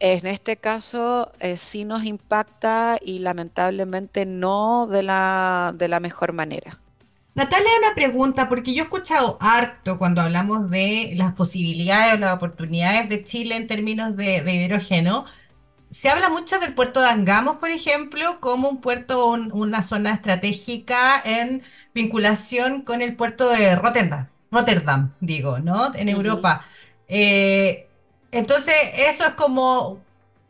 en 0.00 0.26
este 0.26 0.56
caso 0.56 1.30
eh, 1.40 1.58
sí 1.58 1.84
nos 1.84 2.04
impacta 2.04 2.96
y 3.04 3.18
lamentablemente 3.18 4.24
no 4.24 4.86
de 4.86 5.02
la, 5.02 5.72
de 5.76 5.88
la 5.88 6.00
mejor 6.00 6.32
manera. 6.32 6.79
Natalia, 7.34 7.70
una 7.78 7.94
pregunta, 7.94 8.48
porque 8.48 8.74
yo 8.74 8.82
he 8.82 8.84
escuchado 8.84 9.38
harto 9.40 9.98
cuando 9.98 10.20
hablamos 10.20 10.68
de 10.68 11.12
las 11.16 11.32
posibilidades 11.34 12.14
o 12.14 12.18
las 12.18 12.34
oportunidades 12.34 13.08
de 13.08 13.24
Chile 13.24 13.56
en 13.56 13.68
términos 13.68 14.16
de, 14.16 14.38
hidrógeno. 14.52 15.26
Se 15.90 16.08
habla 16.08 16.28
mucho 16.28 16.58
del 16.58 16.74
puerto 16.74 17.00
de 17.00 17.08
Angamos, 17.08 17.56
por 17.56 17.70
ejemplo, 17.70 18.40
como 18.40 18.68
un 18.68 18.80
puerto, 18.80 19.30
una 19.30 19.82
zona 19.82 20.12
estratégica 20.12 21.20
en 21.24 21.62
vinculación 21.94 22.82
con 22.82 23.00
el 23.02 23.16
puerto 23.16 23.48
de 23.48 23.76
Rotterdam, 23.76 24.28
Rotterdam, 24.50 25.14
digo, 25.20 25.58
¿no? 25.60 25.94
En 25.94 26.08
Europa. 26.08 26.66
Eh, 27.08 27.88
entonces, 28.32 28.74
eso 28.96 29.24
es 29.24 29.34
como 29.34 30.00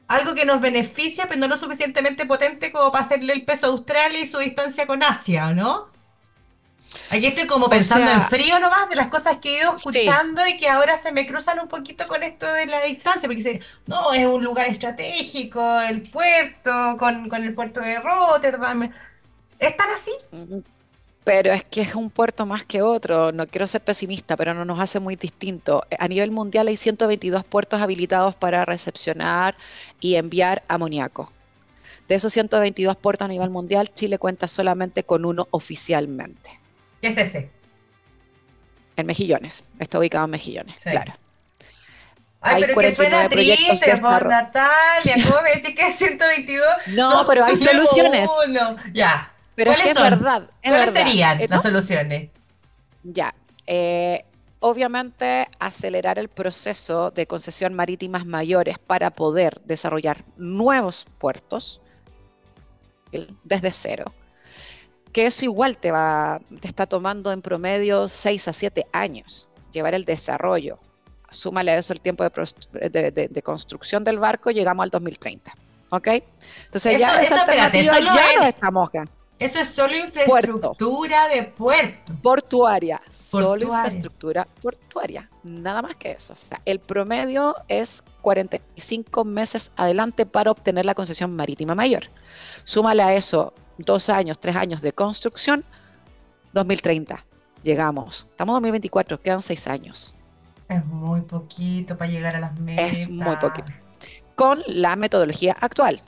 algo 0.09 0.35
que 0.35 0.45
nos 0.45 0.61
beneficia, 0.61 1.27
pero 1.29 1.41
no 1.41 1.49
lo 1.49 1.57
suficientemente 1.57 2.27
potente 2.27 2.73
como 2.73 2.91
para 2.91 3.05
hacerle 3.05 3.33
el 3.35 3.45
peso 3.45 3.67
a 3.67 3.71
Australia 3.71 4.21
y 4.21 4.27
su 4.27 4.39
distancia 4.39 4.87
con 4.87 5.03
Asia, 5.03 5.53
¿no? 5.53 5.91
Aquí 7.11 7.27
estoy 7.27 7.47
como 7.47 7.69
pensando 7.69 8.11
en 8.11 8.23
frío 8.23 8.59
nomás 8.59 8.89
de 8.89 8.97
las 8.97 9.09
cosas 9.09 9.39
que 9.41 9.57
he 9.57 9.61
ido 9.61 9.77
escuchando 9.77 10.47
y 10.47 10.57
que 10.57 10.69
ahora 10.69 10.97
se 10.97 11.13
me 11.13 11.27
cruzan 11.27 11.59
un 11.61 11.69
poquito 11.69 12.07
con 12.07 12.23
esto 12.23 12.51
de 12.53 12.67
la 12.67 12.83
distancia, 12.83 13.23
porque 13.23 13.37
dice, 13.37 13.61
no, 13.87 14.13
es 14.13 14.27
un 14.27 14.43
lugar 14.43 14.67
estratégico, 14.69 15.81
el 15.81 16.03
puerto, 16.03 16.97
con, 16.99 17.33
el 17.33 17.55
puerto 17.55 17.81
de 17.81 17.99
Rotterdam. 18.01 18.91
¿Es 19.59 19.77
tan 19.77 19.91
así? 19.91 20.13
Pero 21.25 21.53
es 21.53 21.65
que 21.65 21.83
es 21.83 21.95
un 21.95 22.11
puerto 22.11 22.47
más 22.47 22.65
que 22.65 22.83
otro. 22.83 23.33
No 23.33 23.47
quiero 23.47 23.67
ser 23.67 23.83
pesimista, 23.83 24.37
pero 24.37 24.55
no 24.55 24.65
nos 24.65 24.81
hace 24.81 25.01
muy 25.01 25.17
distinto. 25.17 25.85
A 25.99 26.09
nivel 26.09 26.31
mundial 26.31 26.69
hay 26.69 26.77
122 26.77 27.45
puertos 27.45 27.83
habilitados 27.83 28.35
para 28.35 28.65
recepcionar 28.65 29.57
y 30.01 30.15
enviar 30.15 30.63
amoníaco. 30.69 31.31
De 32.09 32.15
esos 32.15 32.33
122 32.33 32.97
puertos 32.97 33.25
a 33.25 33.29
nivel 33.29 33.51
mundial, 33.51 33.93
Chile 33.95 34.19
cuenta 34.19 34.49
solamente 34.49 35.05
con 35.05 35.25
uno 35.25 35.47
oficialmente. 35.51 36.60
¿Qué 37.01 37.09
es 37.09 37.17
ese? 37.17 37.51
En 38.97 39.07
Mejillones. 39.07 39.65
Está 39.79 39.99
ubicado 39.99 40.25
en 40.27 40.31
Mejillones, 40.33 40.83
claro. 40.83 41.15
Ay, 42.43 42.63
pero 42.67 42.81
que 42.81 42.95
suena 42.95 43.29
triste, 43.29 43.97
por 44.01 44.27
Natalia. 44.27 45.15
¿Cómo 45.27 45.43
me 45.43 45.61
decís 45.61 45.75
que 45.75 45.89
es 45.89 45.97
122? 45.97 46.67
No, 46.89 47.27
pero 47.27 47.45
hay 47.45 47.57
soluciones. 47.57 48.31
Ya. 48.93 49.35
Pero 49.55 49.73
es 49.73 49.79
que 49.79 49.91
es 49.91 50.01
verdad. 50.01 50.51
¿Cuáles 50.63 50.93
serían 50.93 51.41
eh, 51.41 51.47
las 51.49 51.63
soluciones? 51.63 52.31
Ya. 53.03 53.35
Eh, 53.67 54.25
obviamente, 54.61 55.49
acelerar 55.59 56.19
el 56.19 56.29
proceso 56.29 57.11
de 57.11 57.27
concesión 57.27 57.75
marítimas 57.75 58.25
mayores 58.25 58.79
para 58.79 59.11
poder 59.11 59.61
desarrollar 59.65 60.25
nuevos 60.39 61.07
puertos 61.19 61.83
desde 63.45 63.71
cero 63.71 64.15
que 65.13 65.27
eso 65.27 65.45
igual 65.45 65.79
te 65.79 65.91
va, 65.91 66.41
te 66.61 66.69
está 66.69 66.87
tomando 66.87 67.33
en 67.33 67.43
promedio 67.43 68.09
6 68.09 68.49
a 68.49 68.53
7 68.53 68.87
años 68.93 69.49
llevar 69.73 69.95
el 69.95 70.05
desarrollo. 70.05 70.79
Súmale 71.29 71.73
a 71.73 71.79
eso 71.79 71.93
el 71.93 72.01
tiempo 72.01 72.25
de, 72.25 73.43
construcción 73.43 74.03
del 74.03 74.19
barco, 74.19 74.51
llegamos 74.51 74.83
al 74.85 74.91
2030. 74.91 75.53
¿Ok? 75.91 76.09
Entonces 76.65 76.99
ya 76.99 77.21
esa 77.21 77.41
alternativa 77.41 77.99
ya 77.99 78.37
no 78.37 78.45
estamos 78.45 78.89
acá. 78.89 79.09
Eso 79.41 79.59
es 79.59 79.71
solo 79.71 79.97
infraestructura 79.97 81.29
de 81.29 81.45
puerto. 81.45 82.13
Portuaria, 82.23 83.01
solo 83.09 83.65
infraestructura 83.65 84.47
portuaria, 84.61 85.31
nada 85.45 85.81
más 85.81 85.97
que 85.97 86.11
eso. 86.11 86.35
O 86.35 86.37
sea, 86.37 86.61
el 86.67 86.79
promedio 86.79 87.57
es 87.67 88.05
45 88.21 89.25
meses 89.25 89.73
adelante 89.77 90.27
para 90.27 90.51
obtener 90.51 90.85
la 90.85 90.95
concesión 90.95 91.35
marítima 91.35 91.75
mayor. 91.75 92.05
Súmale 92.65 93.03
a 93.03 93.15
eso 93.15 93.55
dos 93.83 94.09
años, 94.09 94.39
tres 94.39 94.57
años 94.57 94.83
de 94.83 94.93
construcción, 94.93 95.65
2030. 96.53 97.25
Llegamos. 97.63 98.27
Estamos 98.31 98.55
en 98.55 98.63
2024, 98.63 99.21
quedan 99.21 99.43
seis 99.43 99.69
años. 99.69 100.15
Es 100.69 100.85
muy 100.87 101.21
poquito 101.23 101.99
para 101.99 102.11
llegar 102.11 102.37
a 102.37 102.41
las 102.41 102.59
metas. 102.59 102.91
Es 102.91 103.09
muy 103.09 103.37
poquito. 103.37 103.73
Con 104.37 104.63
la 104.67 104.97
metodología 104.97 105.57
actual. 105.61 106.01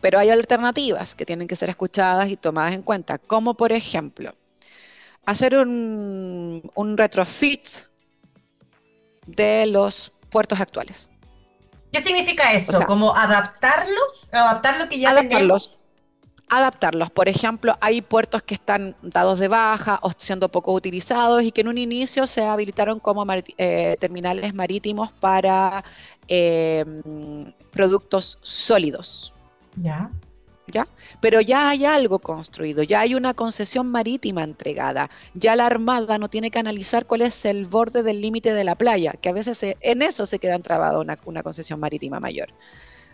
Pero 0.00 0.18
hay 0.18 0.30
alternativas 0.30 1.14
que 1.14 1.24
tienen 1.24 1.48
que 1.48 1.56
ser 1.56 1.70
escuchadas 1.70 2.28
y 2.28 2.36
tomadas 2.36 2.74
en 2.74 2.82
cuenta, 2.82 3.18
como 3.18 3.54
por 3.54 3.72
ejemplo, 3.72 4.32
hacer 5.24 5.56
un, 5.56 6.70
un 6.74 6.98
retrofit 6.98 7.66
de 9.26 9.66
los 9.66 10.12
puertos 10.30 10.60
actuales. 10.60 11.10
¿Qué 11.92 12.02
significa 12.02 12.52
eso? 12.52 12.84
¿Como 12.86 13.14
adaptarlos? 13.16 14.28
¿Adaptar 14.32 14.78
lo 14.78 14.88
que 14.88 14.98
ya 14.98 15.10
adaptarlos, 15.10 15.76
Adaptarlos. 16.48 17.10
Por 17.10 17.28
ejemplo, 17.28 17.76
hay 17.80 18.02
puertos 18.02 18.42
que 18.42 18.54
están 18.54 18.94
dados 19.02 19.40
de 19.40 19.48
baja 19.48 19.98
o 20.02 20.12
siendo 20.16 20.48
poco 20.48 20.72
utilizados 20.72 21.42
y 21.42 21.50
que 21.50 21.62
en 21.62 21.68
un 21.68 21.78
inicio 21.78 22.26
se 22.28 22.44
habilitaron 22.44 23.00
como 23.00 23.26
eh, 23.58 23.96
terminales 23.98 24.54
marítimos 24.54 25.10
para 25.12 25.82
eh, 26.28 26.84
productos 27.72 28.38
sólidos. 28.42 29.34
Ya. 29.74 30.10
¿Ya? 30.68 30.86
Pero 31.20 31.40
ya 31.40 31.68
hay 31.68 31.84
algo 31.84 32.18
construido, 32.18 32.82
ya 32.82 33.00
hay 33.00 33.14
una 33.14 33.34
concesión 33.34 33.88
marítima 33.88 34.42
entregada, 34.42 35.10
ya 35.34 35.54
la 35.54 35.66
Armada 35.66 36.18
no 36.18 36.28
tiene 36.28 36.50
que 36.50 36.58
analizar 36.58 37.06
cuál 37.06 37.22
es 37.22 37.44
el 37.44 37.66
borde 37.66 38.02
del 38.02 38.20
límite 38.20 38.52
de 38.52 38.64
la 38.64 38.74
playa, 38.74 39.12
que 39.12 39.28
a 39.28 39.32
veces 39.32 39.64
en 39.80 40.02
eso 40.02 40.26
se 40.26 40.40
queda 40.40 40.58
trabada 40.58 40.98
una, 40.98 41.18
una 41.24 41.44
concesión 41.44 41.78
marítima 41.78 42.18
mayor. 42.18 42.48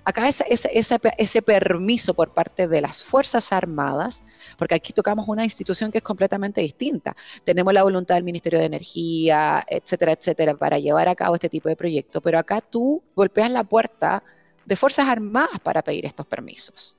Acá 0.04 0.28
ese, 0.28 0.44
ese, 0.48 1.00
ese, 1.18 1.42
permiso 1.42 2.12
por 2.14 2.34
parte 2.34 2.66
de 2.66 2.80
las 2.80 3.04
Fuerzas 3.04 3.52
Armadas, 3.52 4.24
porque 4.58 4.74
aquí 4.74 4.92
tocamos 4.92 5.28
una 5.28 5.44
institución 5.44 5.92
que 5.92 5.98
es 5.98 6.04
completamente 6.04 6.60
distinta. 6.60 7.14
Tenemos 7.44 7.72
la 7.72 7.84
voluntad 7.84 8.16
del 8.16 8.24
Ministerio 8.24 8.58
de 8.58 8.64
Energía, 8.64 9.64
etcétera, 9.68 10.12
etcétera, 10.12 10.54
para 10.54 10.80
llevar 10.80 11.08
a 11.08 11.14
cabo 11.14 11.36
este 11.36 11.48
tipo 11.48 11.68
de 11.68 11.76
proyectos, 11.76 12.20
pero 12.20 12.38
acá 12.38 12.60
tú 12.60 13.00
golpeas 13.14 13.52
la 13.52 13.62
puerta 13.62 14.24
de 14.64 14.74
Fuerzas 14.74 15.06
Armadas 15.06 15.60
para 15.62 15.82
pedir 15.82 16.04
estos 16.04 16.26
permisos. 16.26 16.96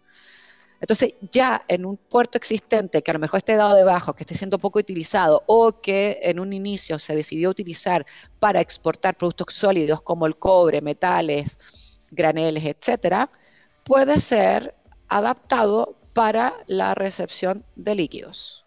Entonces, 0.80 1.16
ya 1.32 1.64
en 1.70 1.86
un 1.86 1.96
puerto 1.98 2.38
existente 2.38 3.02
que 3.02 3.12
a 3.12 3.14
lo 3.14 3.20
mejor 3.20 3.38
esté 3.38 3.56
dado 3.56 3.76
de 3.76 3.86
bajo, 3.86 4.14
que 4.14 4.24
esté 4.24 4.36
siendo 4.36 4.60
poco 4.60 4.80
utilizado 4.80 5.44
o 5.46 5.80
que 5.80 6.20
en 6.24 6.40
un 6.42 6.52
inicio 6.52 7.00
se 7.00 7.16
decidió 7.16 7.50
utilizar 7.50 8.06
para 8.40 8.60
exportar 8.60 9.16
productos 9.16 9.54
sólidos 9.54 10.02
como 10.02 10.26
el 10.26 10.38
cobre, 10.38 10.82
metales, 10.82 11.58
graneles, 12.14 12.66
etcétera, 12.66 13.30
puede 13.84 14.20
ser 14.20 14.76
adaptado 15.10 15.98
para 16.14 16.54
la 16.68 16.96
recepción 16.96 17.66
de 17.76 17.96
líquidos 17.96 18.64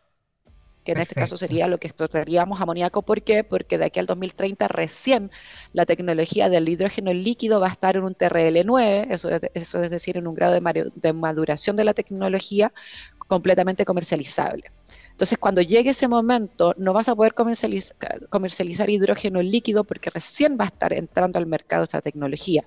que 0.86 0.92
en 0.92 0.98
este 0.98 1.16
caso 1.16 1.36
sería 1.36 1.66
lo 1.66 1.78
que 1.78 1.88
explotaríamos 1.88 2.60
amoníaco. 2.60 3.02
¿Por 3.02 3.20
qué? 3.22 3.42
Porque 3.42 3.76
de 3.76 3.86
aquí 3.86 3.98
al 3.98 4.06
2030 4.06 4.68
recién 4.68 5.32
la 5.72 5.84
tecnología 5.84 6.48
del 6.48 6.68
hidrógeno 6.68 7.12
líquido 7.12 7.60
va 7.60 7.66
a 7.66 7.72
estar 7.72 7.96
en 7.96 8.04
un 8.04 8.14
TRL9, 8.14 9.08
eso 9.10 9.28
es, 9.28 9.50
eso 9.52 9.82
es 9.82 9.90
decir, 9.90 10.16
en 10.16 10.28
un 10.28 10.34
grado 10.34 10.54
de, 10.54 11.12
maduración 11.12 11.74
de 11.74 11.84
la 11.84 11.92
tecnología 11.92 12.72
completamente 13.18 13.84
comercializable. 13.84 14.70
Entonces, 15.10 15.38
cuando 15.38 15.60
llegue 15.60 15.90
ese 15.90 16.06
momento, 16.06 16.72
no 16.78 16.92
vas 16.92 17.08
a 17.08 17.16
poder 17.16 17.34
comercializar, 17.34 18.28
comercializar 18.28 18.88
hidrógeno 18.88 19.42
líquido 19.42 19.82
porque 19.82 20.10
recién 20.10 20.56
va 20.58 20.64
a 20.64 20.68
estar 20.68 20.92
entrando 20.92 21.38
al 21.38 21.46
mercado 21.46 21.82
esa 21.82 22.00
tecnología. 22.00 22.64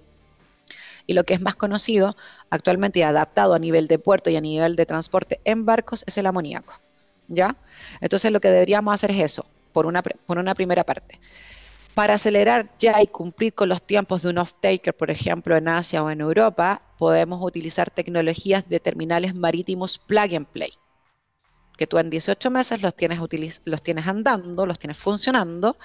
Y 1.09 1.13
lo 1.13 1.23
que 1.23 1.33
es 1.33 1.41
más 1.41 1.55
conocido 1.55 2.15
actualmente 2.51 2.99
y 2.99 3.01
adaptado 3.01 3.55
a 3.55 3.59
nivel 3.59 3.87
de 3.87 3.97
puerto 3.97 4.29
y 4.29 4.35
a 4.35 4.41
nivel 4.41 4.75
de 4.75 4.85
transporte 4.85 5.41
en 5.43 5.65
barcos 5.65 6.03
es 6.05 6.19
el 6.19 6.27
amoníaco. 6.27 6.73
¿Ya? 7.27 7.57
Entonces 7.99 8.31
lo 8.31 8.39
que 8.39 8.51
deberíamos 8.51 8.93
hacer 8.93 9.09
es 9.09 9.17
eso, 9.17 9.47
por 9.73 9.87
una, 9.87 10.03
por 10.03 10.37
una 10.37 10.53
primera 10.53 10.83
parte. 10.83 11.19
Para 11.95 12.13
acelerar 12.13 12.69
ya 12.77 13.01
y 13.01 13.07
cumplir 13.07 13.55
con 13.55 13.69
los 13.69 13.81
tiempos 13.81 14.21
de 14.21 14.29
un 14.29 14.37
off-taker, 14.37 14.95
por 14.95 15.09
ejemplo, 15.09 15.57
en 15.57 15.67
Asia 15.67 16.03
o 16.03 16.11
en 16.11 16.21
Europa, 16.21 16.83
podemos 16.99 17.39
utilizar 17.41 17.89
tecnologías 17.89 18.69
de 18.69 18.79
terminales 18.79 19.33
marítimos 19.33 19.97
plug 19.97 20.35
and 20.35 20.45
play 20.45 20.71
que 21.79 21.87
tú 21.87 21.97
en 21.97 22.09
18 22.09 22.51
meses 22.51 22.81
los 22.81 22.93
tienes, 22.93 23.19
los 23.63 23.81
tienes 23.81 24.05
andando, 24.05 24.65
los 24.65 24.77
tienes 24.77 24.97
funcionando, 24.97 25.77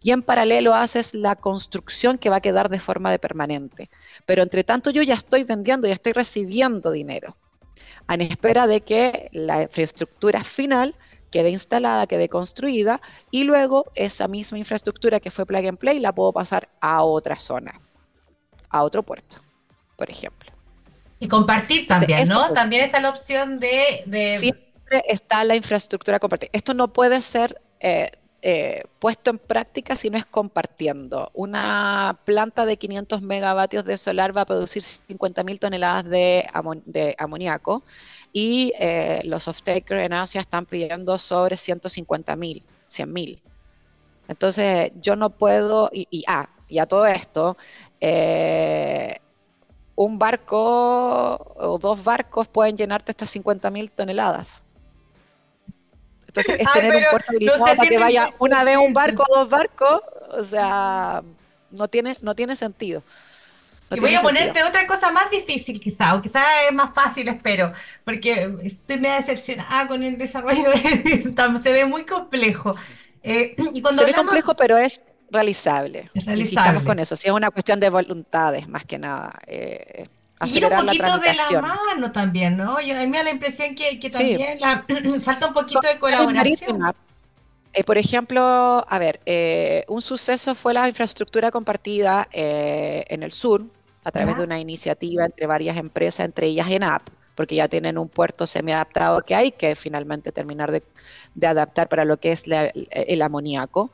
y 0.00 0.10
en 0.10 0.22
paralelo 0.22 0.72
haces 0.72 1.12
la 1.12 1.36
construcción 1.36 2.16
que 2.16 2.30
va 2.30 2.36
a 2.36 2.40
quedar 2.40 2.70
de 2.70 2.80
forma 2.80 3.10
de 3.10 3.18
permanente. 3.18 3.90
Pero 4.24 4.42
entre 4.42 4.64
tanto 4.64 4.90
yo 4.90 5.02
ya 5.02 5.12
estoy 5.12 5.44
vendiendo, 5.44 5.86
ya 5.86 5.92
estoy 5.92 6.14
recibiendo 6.14 6.90
dinero, 6.90 7.36
en 8.08 8.22
espera 8.22 8.66
de 8.66 8.80
que 8.80 9.28
la 9.32 9.60
infraestructura 9.60 10.42
final 10.42 10.96
quede 11.30 11.50
instalada, 11.50 12.06
quede 12.06 12.30
construida, 12.30 13.02
y 13.30 13.44
luego 13.44 13.84
esa 13.94 14.28
misma 14.28 14.56
infraestructura 14.56 15.20
que 15.20 15.30
fue 15.30 15.44
plug 15.44 15.66
and 15.66 15.78
play 15.78 16.00
la 16.00 16.14
puedo 16.14 16.32
pasar 16.32 16.70
a 16.80 17.02
otra 17.02 17.38
zona, 17.38 17.78
a 18.70 18.82
otro 18.82 19.02
puerto, 19.02 19.36
por 19.98 20.08
ejemplo. 20.08 20.50
Y 21.20 21.28
compartir 21.28 21.86
también, 21.86 22.26
¿no? 22.26 22.54
También 22.54 22.86
está 22.86 23.00
la 23.00 23.10
opción 23.10 23.58
de 23.58 24.02
está 25.08 25.44
la 25.44 25.56
infraestructura 25.56 26.18
compartida. 26.18 26.50
Esto 26.52 26.74
no 26.74 26.92
puede 26.92 27.20
ser 27.20 27.60
eh, 27.80 28.10
eh, 28.42 28.82
puesto 28.98 29.30
en 29.30 29.38
práctica 29.38 29.96
si 29.96 30.10
no 30.10 30.18
es 30.18 30.26
compartiendo. 30.26 31.30
Una 31.34 32.20
planta 32.24 32.66
de 32.66 32.76
500 32.76 33.22
megavatios 33.22 33.84
de 33.84 33.96
solar 33.96 34.36
va 34.36 34.42
a 34.42 34.46
producir 34.46 34.82
50.000 34.82 35.58
toneladas 35.58 36.04
de, 36.04 37.14
amoníaco 37.18 37.84
y 38.32 38.72
eh, 38.78 39.20
los 39.24 39.48
off-takers 39.48 40.04
en 40.04 40.12
Asia 40.12 40.40
están 40.40 40.66
pidiendo 40.66 41.18
sobre 41.18 41.56
150.000, 41.56 42.64
100.000. 42.88 43.42
Entonces 44.28 44.92
yo 45.00 45.16
no 45.16 45.30
puedo, 45.30 45.90
y, 45.92 46.24
ah, 46.26 46.48
y 46.68 46.78
a 46.78 46.86
todo 46.86 47.06
esto, 47.06 47.56
un 49.94 50.18
barco 50.18 51.54
o 51.56 51.78
dos 51.78 52.02
barcos 52.02 52.48
pueden 52.48 52.76
llenarte 52.76 53.12
estas 53.12 53.34
50.000 53.36 53.90
toneladas. 53.94 54.64
Entonces, 56.34 56.60
es 56.60 56.72
tener 56.72 56.94
un 56.94 57.10
puerto 57.10 57.26
habilitado 57.28 57.76
para 57.76 57.88
que 57.88 57.98
vaya 57.98 58.30
una 58.38 58.64
vez 58.64 58.78
un 58.78 58.92
barco 58.94 59.22
o 59.28 59.38
dos 59.40 59.50
barcos, 59.50 60.00
o 60.30 60.42
sea, 60.42 61.22
no 61.70 61.88
tiene, 61.88 62.16
no 62.22 62.34
tiene 62.34 62.56
sentido. 62.56 63.02
y 63.90 64.00
voy 64.00 64.14
a 64.14 64.22
ponerte 64.22 64.62
otra 64.64 64.86
cosa 64.86 65.12
más 65.12 65.30
difícil 65.30 65.78
quizá, 65.78 66.14
o 66.14 66.22
quizá 66.22 66.42
es 66.66 66.74
más 66.74 66.94
fácil, 66.94 67.28
espero, 67.28 67.70
porque 68.04 68.50
estoy 68.62 68.98
medio 68.98 69.16
decepcionada 69.16 69.86
con 69.86 70.02
el 70.02 70.16
desarrollo, 70.16 70.70
se 71.62 71.72
ve 71.72 71.84
muy 71.84 72.06
complejo. 72.06 72.74
Eh, 73.22 73.54
y 73.74 73.82
cuando 73.82 74.00
se 74.00 74.06
ve 74.06 74.14
complejo, 74.14 74.54
pero 74.54 74.78
es 74.78 75.04
realizable. 75.30 76.10
Es 76.14 76.24
realizable. 76.24 76.82
con 76.82 76.98
eso, 76.98 77.14
si 77.14 77.28
es 77.28 77.34
una 77.34 77.50
cuestión 77.50 77.78
de 77.78 77.90
voluntades 77.90 78.68
más 78.68 78.86
que 78.86 78.98
nada. 78.98 79.38
Eh, 79.46 80.06
y 80.46 80.64
un 80.64 80.70
poquito 80.70 81.18
de 81.18 81.34
la 81.34 81.60
mano 81.60 82.12
también, 82.12 82.56
¿no? 82.56 82.80
Yo, 82.80 82.96
a 82.96 83.00
mí 83.00 83.06
me 83.06 83.18
da 83.18 83.24
la 83.24 83.30
impresión 83.30 83.74
que, 83.74 84.10
también 84.10 84.58
falta 85.22 85.48
un 85.48 85.54
poquito 85.54 85.80
de 85.80 85.98
colaboración. 85.98 86.80
Eh, 87.74 87.84
por 87.84 87.96
ejemplo, 87.96 88.84
a 88.86 88.98
ver, 88.98 89.20
eh, 89.24 89.84
un 89.88 90.02
suceso 90.02 90.54
fue 90.54 90.74
la 90.74 90.88
infraestructura 90.88 91.50
compartida 91.50 92.28
eh, 92.32 93.04
en 93.08 93.22
el 93.22 93.32
sur 93.32 93.64
a 94.04 94.10
través 94.10 94.36
de 94.36 94.44
una 94.44 94.58
iniciativa 94.60 95.24
entre 95.24 95.46
varias 95.46 95.76
empresas, 95.78 96.26
entre 96.26 96.48
ellas 96.48 96.68
ENAP, 96.70 97.02
porque 97.34 97.54
ya 97.56 97.68
tienen 97.68 97.98
un 97.98 98.08
puerto 98.08 98.46
semi-adaptado 98.46 99.22
que 99.22 99.34
hay 99.34 99.50
que 99.52 99.74
finalmente 99.74 100.32
terminar 100.32 100.70
de, 100.70 100.82
adaptar 101.46 101.88
para 101.88 102.04
lo 102.04 102.18
que 102.18 102.32
es 102.32 102.44
el 102.46 103.22
amoníaco 103.22 103.90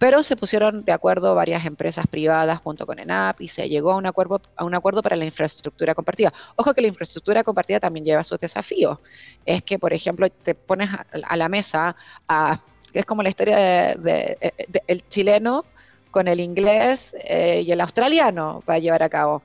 pero 0.00 0.22
se 0.22 0.34
pusieron 0.34 0.82
de 0.82 0.92
acuerdo 0.92 1.34
varias 1.34 1.66
empresas 1.66 2.06
privadas 2.06 2.58
junto 2.58 2.86
con 2.86 2.98
ENAP 2.98 3.42
y 3.42 3.48
se 3.48 3.68
llegó 3.68 3.92
a 3.92 3.96
un 3.96 4.06
acuerdo, 4.06 4.40
para 5.02 5.14
la 5.14 5.26
infraestructura 5.26 5.94
compartida. 5.94 6.32
Ojo 6.56 6.72
que 6.72 6.80
la 6.80 6.88
infraestructura 6.88 7.44
compartida 7.44 7.78
también 7.78 8.06
lleva 8.06 8.24
sus 8.24 8.40
desafíos. 8.40 8.98
Es 9.44 9.62
que, 9.62 9.78
por 9.78 9.92
ejemplo, 9.92 10.26
te 10.30 10.54
pones 10.54 10.88
a, 10.90 11.36
la 11.36 11.50
mesa, 11.50 11.94
a, 12.26 12.56
es 12.94 13.04
como 13.04 13.22
la 13.22 13.28
historia 13.28 13.58
del 13.94 13.98
de, 13.98 15.04
chileno 15.10 15.66
con 16.10 16.28
el 16.28 16.40
inglés 16.40 17.14
eh, 17.24 17.62
y 17.66 17.70
el 17.70 17.82
australiano 17.82 18.64
va 18.66 18.74
a 18.74 18.78
llevar 18.78 19.02
a 19.02 19.10
cabo. 19.10 19.42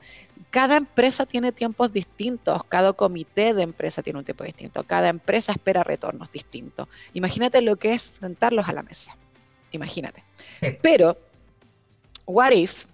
Cada 0.56 0.78
empresa 0.78 1.26
tiene 1.26 1.52
tiempos 1.52 1.92
distintos, 1.92 2.64
cada 2.64 2.94
comité 2.94 3.54
de 3.54 3.64
empresa 3.64 4.02
tiene 4.02 4.20
un 4.20 4.26
tiempo 4.26 4.46
distinto, 4.46 4.86
cada 4.86 5.10
empresa 5.10 5.52
espera 5.52 5.84
retornos 5.84 6.32
distintos. 6.32 6.88
Imagínate 7.14 7.62
lo 7.62 7.76
que 7.76 7.92
es 7.94 8.02
sentarlos 8.02 8.70
a 8.70 8.72
la 8.72 8.82
mesa 8.82 9.18
imagínate. 9.76 10.24
Pero, 10.82 11.18
what 12.26 12.52
if 12.52 12.86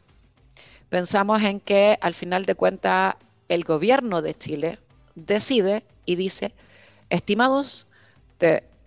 pensamos 0.89 1.41
en 1.41 1.59
que 1.59 1.97
al 2.01 2.13
final 2.13 2.45
de 2.45 2.55
cuentas 2.55 3.15
el 3.47 3.63
gobierno 3.63 4.21
de 4.21 4.37
Chile 4.37 4.79
decide 5.15 5.85
y 6.05 6.15
dice, 6.15 6.53
estimados, 7.09 7.87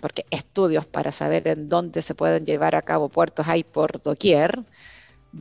porque 0.00 0.26
estudios 0.30 0.84
para 0.84 1.12
saber 1.12 1.48
en 1.48 1.68
dónde 1.68 2.02
se 2.02 2.14
pueden 2.14 2.44
llevar 2.44 2.74
a 2.74 2.82
cabo 2.82 3.08
puertos 3.08 3.48
hay 3.48 3.64
por 3.64 4.02
doquier, 4.02 4.62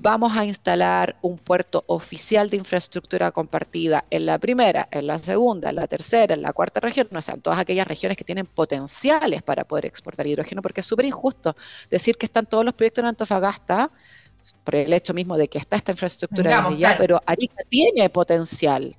vamos 0.01 0.35
a 0.35 0.43
instalar 0.43 1.17
un 1.21 1.37
puerto 1.37 1.83
oficial 1.87 2.49
de 2.49 2.57
infraestructura 2.57 3.31
compartida 3.31 4.05
en 4.09 4.25
la 4.25 4.39
primera, 4.39 4.87
en 4.91 5.07
la 5.07 5.19
segunda, 5.19 5.69
en 5.69 5.75
la 5.75 5.87
tercera, 5.87 6.33
en 6.33 6.41
la 6.41 6.51
cuarta 6.51 6.79
región, 6.79 7.07
o 7.15 7.21
sea, 7.21 7.35
en 7.35 7.41
todas 7.41 7.59
aquellas 7.59 7.87
regiones 7.87 8.17
que 8.17 8.23
tienen 8.23 8.45
potenciales 8.45 9.43
para 9.43 9.63
poder 9.65 9.85
exportar 9.85 10.25
hidrógeno, 10.25 10.61
porque 10.61 10.81
es 10.81 10.87
súper 10.87 11.05
injusto 11.05 11.55
decir 11.89 12.17
que 12.17 12.25
están 12.25 12.45
todos 12.45 12.65
los 12.65 12.73
proyectos 12.73 13.03
en 13.03 13.09
Antofagasta 13.09 13.91
por 14.63 14.75
el 14.75 14.91
hecho 14.91 15.13
mismo 15.13 15.37
de 15.37 15.47
que 15.47 15.59
está 15.59 15.77
esta 15.77 15.91
infraestructura 15.91 16.63
desde 16.63 16.77
ya, 16.77 16.97
pero 16.97 17.21
Arica 17.25 17.63
tiene 17.69 18.09
potencial. 18.09 18.95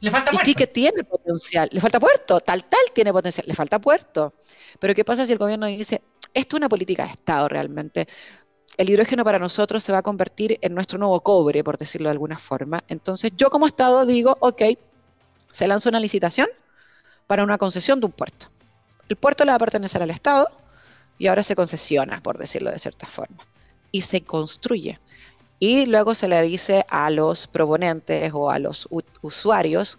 Le 0.00 0.10
falta 0.10 0.30
puerto. 0.30 0.50
Iquique 0.50 0.66
tiene 0.66 1.04
potencial, 1.04 1.68
le 1.72 1.80
falta 1.80 1.98
puerto, 1.98 2.40
tal, 2.40 2.64
tal 2.64 2.80
tiene 2.94 3.12
potencial, 3.12 3.46
le 3.46 3.54
falta 3.54 3.78
puerto. 3.78 4.34
Pero 4.78 4.94
¿qué 4.94 5.04
pasa 5.04 5.26
si 5.26 5.32
el 5.32 5.38
gobierno 5.38 5.66
dice, 5.66 6.00
esto 6.32 6.56
es 6.56 6.58
una 6.58 6.68
política 6.68 7.04
de 7.04 7.10
Estado 7.10 7.48
realmente? 7.48 8.06
El 8.80 8.88
hidrógeno 8.88 9.24
para 9.24 9.38
nosotros 9.38 9.84
se 9.84 9.92
va 9.92 9.98
a 9.98 10.02
convertir 10.02 10.58
en 10.62 10.74
nuestro 10.74 10.98
nuevo 10.98 11.20
cobre, 11.20 11.62
por 11.62 11.76
decirlo 11.76 12.08
de 12.08 12.12
alguna 12.12 12.38
forma. 12.38 12.82
Entonces 12.88 13.30
yo 13.36 13.50
como 13.50 13.66
Estado 13.66 14.06
digo, 14.06 14.38
ok, 14.40 14.62
se 15.50 15.68
lanza 15.68 15.90
una 15.90 16.00
licitación 16.00 16.48
para 17.26 17.44
una 17.44 17.58
concesión 17.58 18.00
de 18.00 18.06
un 18.06 18.12
puerto. 18.12 18.46
El 19.10 19.16
puerto 19.16 19.44
le 19.44 19.50
va 19.50 19.56
a 19.56 19.58
pertenecer 19.58 20.02
al 20.02 20.08
Estado 20.08 20.48
y 21.18 21.26
ahora 21.26 21.42
se 21.42 21.54
concesiona, 21.54 22.22
por 22.22 22.38
decirlo 22.38 22.70
de 22.70 22.78
cierta 22.78 23.06
forma, 23.06 23.46
y 23.92 24.00
se 24.00 24.22
construye. 24.22 24.98
Y 25.58 25.84
luego 25.84 26.14
se 26.14 26.28
le 26.28 26.40
dice 26.40 26.86
a 26.88 27.10
los 27.10 27.48
proponentes 27.48 28.32
o 28.32 28.50
a 28.50 28.58
los 28.58 28.88
usuarios, 29.20 29.98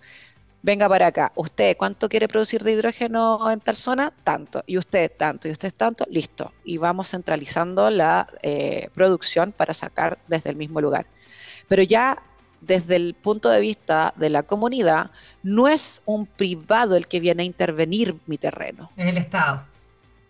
venga 0.63 0.87
para 0.87 1.07
acá, 1.07 1.31
usted 1.35 1.75
cuánto 1.77 2.09
quiere 2.09 2.27
producir 2.27 2.63
de 2.63 2.73
hidrógeno 2.73 3.51
en 3.51 3.59
tal 3.59 3.75
zona, 3.75 4.13
tanto, 4.23 4.63
y 4.65 4.77
usted 4.77 5.11
tanto, 5.15 5.47
y 5.47 5.51
usted 5.51 5.73
tanto, 5.75 6.05
listo. 6.09 6.53
Y 6.63 6.77
vamos 6.77 7.09
centralizando 7.09 7.89
la 7.89 8.27
eh, 8.43 8.89
producción 8.93 9.51
para 9.51 9.73
sacar 9.73 10.19
desde 10.27 10.49
el 10.49 10.55
mismo 10.55 10.81
lugar. 10.81 11.05
Pero 11.67 11.83
ya 11.83 12.21
desde 12.61 12.95
el 12.95 13.15
punto 13.15 13.49
de 13.49 13.59
vista 13.59 14.13
de 14.17 14.29
la 14.29 14.43
comunidad, 14.43 15.11
no 15.41 15.67
es 15.67 16.03
un 16.05 16.27
privado 16.27 16.95
el 16.95 17.07
que 17.07 17.19
viene 17.19 17.43
a 17.43 17.45
intervenir 17.45 18.15
mi 18.27 18.37
terreno. 18.37 18.91
Es 18.95 19.07
el 19.07 19.17
Estado. 19.17 19.65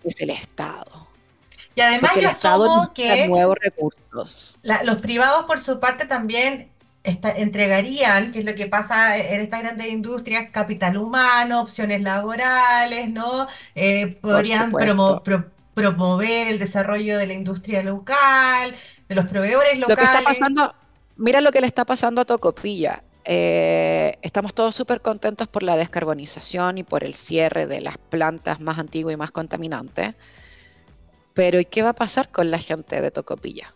Es 0.03 0.21
el 0.21 0.29
Estado. 0.29 1.07
Y 1.75 1.81
además 1.81 2.15
el 2.15 2.25
Estado 2.25 2.67
que 2.93 3.27
nuevos 3.27 3.57
recursos. 3.59 4.59
los 4.63 5.01
privados, 5.01 5.45
por 5.45 5.59
su 5.59 5.79
parte, 5.79 6.05
también 6.05 6.70
entregarían, 7.03 8.31
que 8.31 8.39
es 8.39 8.45
lo 8.45 8.53
que 8.53 8.67
pasa 8.67 9.17
en 9.17 9.41
estas 9.41 9.63
grandes 9.63 9.87
industrias, 9.87 10.49
capital 10.51 10.97
humano, 10.97 11.61
opciones 11.61 12.01
laborales, 12.01 13.09
¿no? 13.09 13.47
Eh, 13.75 14.19
podrían 14.21 14.71
promover 15.73 16.47
el 16.47 16.59
desarrollo 16.59 17.17
de 17.17 17.27
la 17.27 17.33
industria 17.33 17.81
local, 17.81 18.75
de 19.09 19.15
los 19.15 19.25
proveedores 19.25 19.79
locales. 19.79 19.89
Lo 19.89 20.11
que 20.11 20.17
está 20.17 20.23
pasando, 20.23 20.75
mira 21.17 21.41
lo 21.41 21.51
que 21.51 21.61
le 21.61 21.67
está 21.67 21.85
pasando 21.85 22.21
a 22.21 22.25
Tocopilla. 22.25 23.03
Eh, 23.23 24.17
estamos 24.21 24.53
todos 24.53 24.75
súper 24.75 25.01
contentos 25.01 25.47
por 25.47 25.63
la 25.63 25.77
descarbonización 25.77 26.79
y 26.79 26.83
por 26.83 27.03
el 27.03 27.13
cierre 27.13 27.67
de 27.67 27.81
las 27.81 27.97
plantas 27.97 28.59
más 28.59 28.79
antiguas 28.79 29.13
y 29.13 29.17
más 29.17 29.31
contaminantes. 29.31 30.13
Pero 31.33 31.59
¿y 31.59 31.65
qué 31.65 31.81
va 31.81 31.89
a 31.89 31.95
pasar 31.95 32.29
con 32.29 32.51
la 32.51 32.59
gente 32.59 33.01
de 33.01 33.09
Tocopilla? 33.09 33.73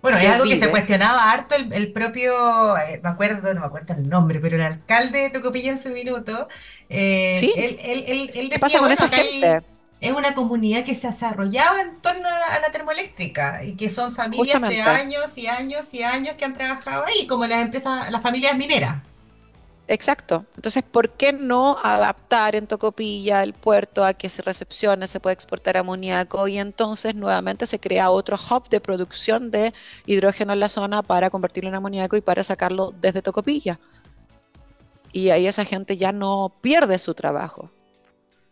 Bueno, 0.00 0.18
es 0.18 0.26
algo 0.26 0.44
que 0.44 0.58
se 0.58 0.70
cuestionaba 0.70 1.30
harto 1.30 1.56
el, 1.56 1.92
propio, 1.92 2.76
eh, 2.78 3.00
me 3.02 3.08
acuerdo, 3.08 3.52
no 3.52 3.60
me 3.60 3.66
acuerdo 3.66 3.94
el 3.94 4.08
nombre, 4.08 4.38
pero 4.38 4.56
el 4.56 4.62
alcalde 4.62 5.20
de 5.20 5.30
Tocopilla 5.30 5.70
en 5.70 5.78
su 5.78 5.90
minuto. 5.90 6.48
Eh, 6.88 7.32
¿Sí? 7.34 7.52
¿Qué 7.56 8.58
pasa 8.60 8.78
con 8.78 8.92
esa 8.92 9.08
gente? 9.08 9.62
Es 10.00 10.12
una 10.12 10.32
comunidad 10.34 10.84
que 10.84 10.94
se 10.94 11.08
desarrollaba 11.08 11.80
en 11.80 11.96
torno 12.00 12.28
a 12.28 12.60
la, 12.60 12.70
termoeléctrica 12.70 13.64
y 13.64 13.74
que 13.74 13.90
son 13.90 14.14
familias 14.14 14.62
de 14.62 14.80
años 14.80 15.36
y 15.36 15.48
años 15.48 15.92
y 15.92 16.04
años 16.04 16.36
que 16.36 16.44
han 16.44 16.54
trabajado 16.54 17.04
ahí, 17.04 17.26
como 17.26 17.46
las 17.46 17.62
empresas, 17.62 18.08
las 18.12 18.22
familias 18.22 18.56
mineras. 18.56 19.02
Exacto. 19.88 20.44
Entonces, 20.54 20.82
¿por 20.82 21.10
qué 21.12 21.32
no 21.32 21.78
adaptar 21.82 22.54
en 22.54 22.66
Tocopilla 22.66 23.42
el 23.42 23.54
puerto 23.54 24.04
a 24.04 24.12
que 24.12 24.28
se 24.28 24.42
recepcione, 24.42 25.06
se 25.06 25.18
puede 25.18 25.32
exportar 25.32 25.78
amoníaco 25.78 26.46
y 26.46 26.58
entonces 26.58 27.14
nuevamente 27.14 27.66
se 27.66 27.80
crea 27.80 28.10
otro 28.10 28.36
hub 28.36 28.68
de 28.68 28.80
producción 28.80 29.50
de 29.50 29.72
hidrógeno 30.04 30.52
en 30.52 30.60
la 30.60 30.68
zona 30.68 31.02
para 31.02 31.30
convertirlo 31.30 31.70
en 31.70 31.76
amoníaco 31.76 32.16
y 32.16 32.20
para 32.20 32.44
sacarlo 32.44 32.92
desde 33.00 33.22
Tocopilla? 33.22 33.80
Y 35.10 35.30
ahí 35.30 35.46
esa 35.46 35.64
gente 35.64 35.96
ya 35.96 36.12
no 36.12 36.52
pierde 36.60 36.98
su 36.98 37.14
trabajo, 37.14 37.70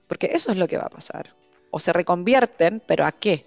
porque 0.09 0.31
eso 0.33 0.53
es 0.53 0.57
lo 0.57 0.68
que 0.68 0.79
va 0.79 0.85
a 0.85 0.90
pasar. 0.90 1.35
O 1.70 1.79
se 1.79 1.92
reconvierten, 1.92 2.83
pero 2.87 3.05
¿a 3.05 3.12
qué? 3.12 3.46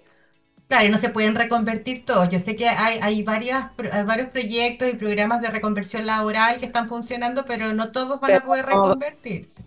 Claro, 0.70 0.86
y 0.86 0.88
no 0.88 0.98
se 0.98 1.08
pueden 1.08 1.34
reconvertir 1.34 2.04
todos. 2.04 2.28
Yo 2.28 2.38
sé 2.38 2.54
que 2.54 2.68
hay, 2.68 3.00
hay, 3.02 3.24
varias, 3.24 3.72
varios 4.06 4.28
proyectos 4.28 4.88
y 4.88 4.92
programas 4.92 5.40
de 5.40 5.48
reconversión 5.48 6.06
laboral 6.06 6.60
que 6.60 6.66
están 6.66 6.86
funcionando, 6.86 7.44
pero 7.44 7.72
no 7.72 7.90
todos 7.90 8.20
van 8.20 8.34
a 8.34 8.44
poder 8.44 8.66
reconvertirse. 8.66 9.64